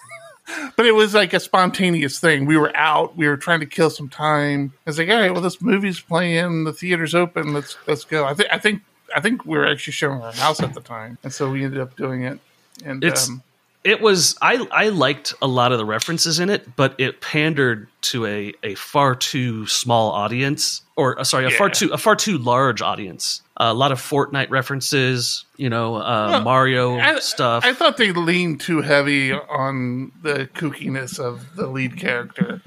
[0.76, 2.44] but it was like a spontaneous thing.
[2.44, 3.16] We were out.
[3.16, 4.72] We were trying to kill some time.
[4.86, 6.64] It's like, all right, well, this movie's playing.
[6.64, 7.52] The theater's open.
[7.54, 8.24] Let's let's go.
[8.24, 8.48] I think.
[8.52, 8.82] I think.
[9.14, 11.80] I think we were actually showing our house at the time, and so we ended
[11.80, 12.40] up doing it.
[12.84, 13.42] And It's- um,
[13.84, 17.88] it was I I liked a lot of the references in it, but it pandered
[18.02, 22.14] to a a far too small audience, or uh, sorry, a far too a far
[22.16, 23.42] too large audience.
[23.56, 27.64] a lot of Fortnite references, you know, uh, Well, Mario I, stuff.
[27.64, 32.60] I thought they leaned too heavy on the kookiness of the lead character.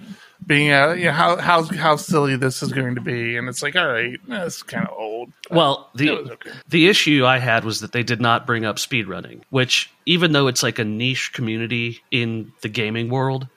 [0.46, 3.64] Being uh, you know, how how how silly this is going to be, and it's
[3.64, 5.34] like, all right, that's kind of old.
[5.50, 6.52] well, the okay.
[6.70, 10.48] the issue I had was that they did not bring up speedrunning, which even though
[10.48, 13.48] it's like a niche community in the gaming world,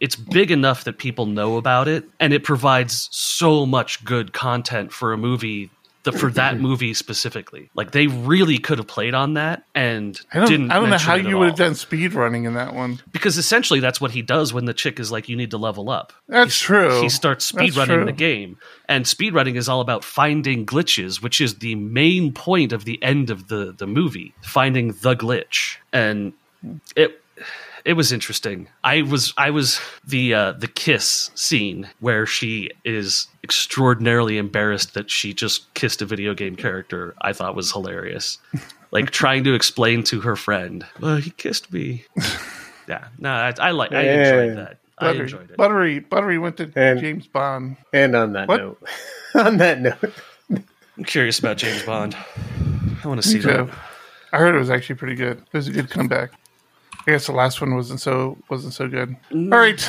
[0.00, 4.92] it's big enough that people know about it and it provides so much good content
[4.92, 5.70] for a movie
[6.10, 7.70] the, for that movie specifically.
[7.74, 10.98] Like they really could have played on that and I don't, didn't I don't know
[10.98, 13.00] how you would have done speed running in that one.
[13.12, 15.90] because essentially that's what he does when the chick is like you need to level
[15.90, 16.12] up.
[16.28, 17.00] That's true.
[17.00, 18.04] He starts That's speedrunning true.
[18.04, 18.58] the game.
[18.88, 23.02] And speed running is all about finding glitches, which is the main point of the
[23.02, 25.76] end of the, the movie, finding the glitch.
[25.92, 26.32] And
[26.96, 27.22] it
[27.88, 28.68] it was interesting.
[28.84, 35.10] I was I was the uh, the kiss scene where she is extraordinarily embarrassed that
[35.10, 37.14] she just kissed a video game character.
[37.22, 38.36] I thought was hilarious.
[38.90, 42.04] Like trying to explain to her friend, "Well, he kissed me."
[42.88, 44.54] yeah, no, I, I like I enjoyed Yeah.
[44.64, 44.78] that.
[44.98, 45.56] I Buttery, enjoyed it.
[45.56, 47.76] Buttery, Buttery went to And- James Bond.
[47.92, 48.60] And on that What?
[48.60, 48.82] note,
[49.34, 50.12] on that note,
[50.50, 52.16] I'm curious about James Bond.
[53.02, 53.78] I want to see So, that.
[54.32, 55.38] I heard it was actually pretty good.
[55.38, 56.32] It was a good comeback.
[57.06, 59.16] I guess the last one wasn't so wasn't so good.
[59.30, 59.52] Mm.
[59.52, 59.88] All right,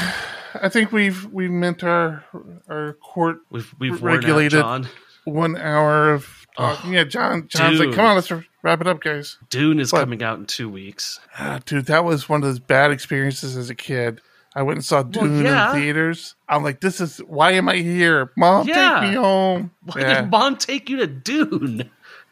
[0.62, 2.24] I think we've we meant our
[2.70, 4.88] our court We've we've worn out regulated John.
[5.26, 6.94] one hour of talking.
[6.94, 7.48] yeah, John.
[7.48, 8.32] John's like, come on, let's
[8.64, 9.38] wrap it up, guys.
[9.50, 10.00] Dune is What?
[10.02, 11.20] coming out in two weeks.
[11.38, 14.22] Ah, dude, that was one of those bad experiences as a kid.
[14.56, 15.74] I went and saw Dune yeah.
[15.76, 16.36] in theaters.
[16.48, 18.32] I'm like, this is why am I here?
[18.36, 19.00] Mom, Yeah.
[19.02, 19.72] take me home.
[19.84, 20.22] Why Yeah.
[20.22, 21.90] did Bond take you to Dune?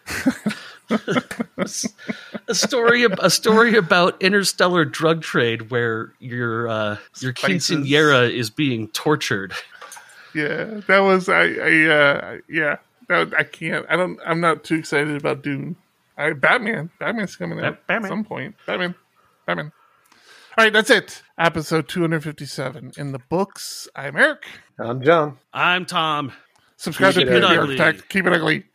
[0.89, 7.77] a story, a story about interstellar drug trade where your uh, your Spices.
[7.77, 9.53] quinceanera is being tortured.
[10.33, 11.43] Yeah, that was I.
[11.43, 12.77] I uh, yeah,
[13.07, 13.85] that, I can't.
[13.89, 14.19] I don't.
[14.25, 15.75] I'm not too excited about Dune.
[16.17, 16.89] I, Batman.
[16.99, 18.05] Batman's coming out Batman.
[18.05, 18.55] at some point.
[18.65, 18.95] Batman.
[19.45, 19.71] Batman.
[20.57, 21.21] All right, that's it.
[21.37, 23.87] Episode 257 in the books.
[23.95, 24.47] I'm Eric.
[24.79, 25.37] I'm John.
[25.53, 26.31] I'm Tom.
[26.77, 27.61] Subscribe Keep to it Peter.
[27.61, 28.09] Architect.
[28.09, 28.63] Keep it ugly.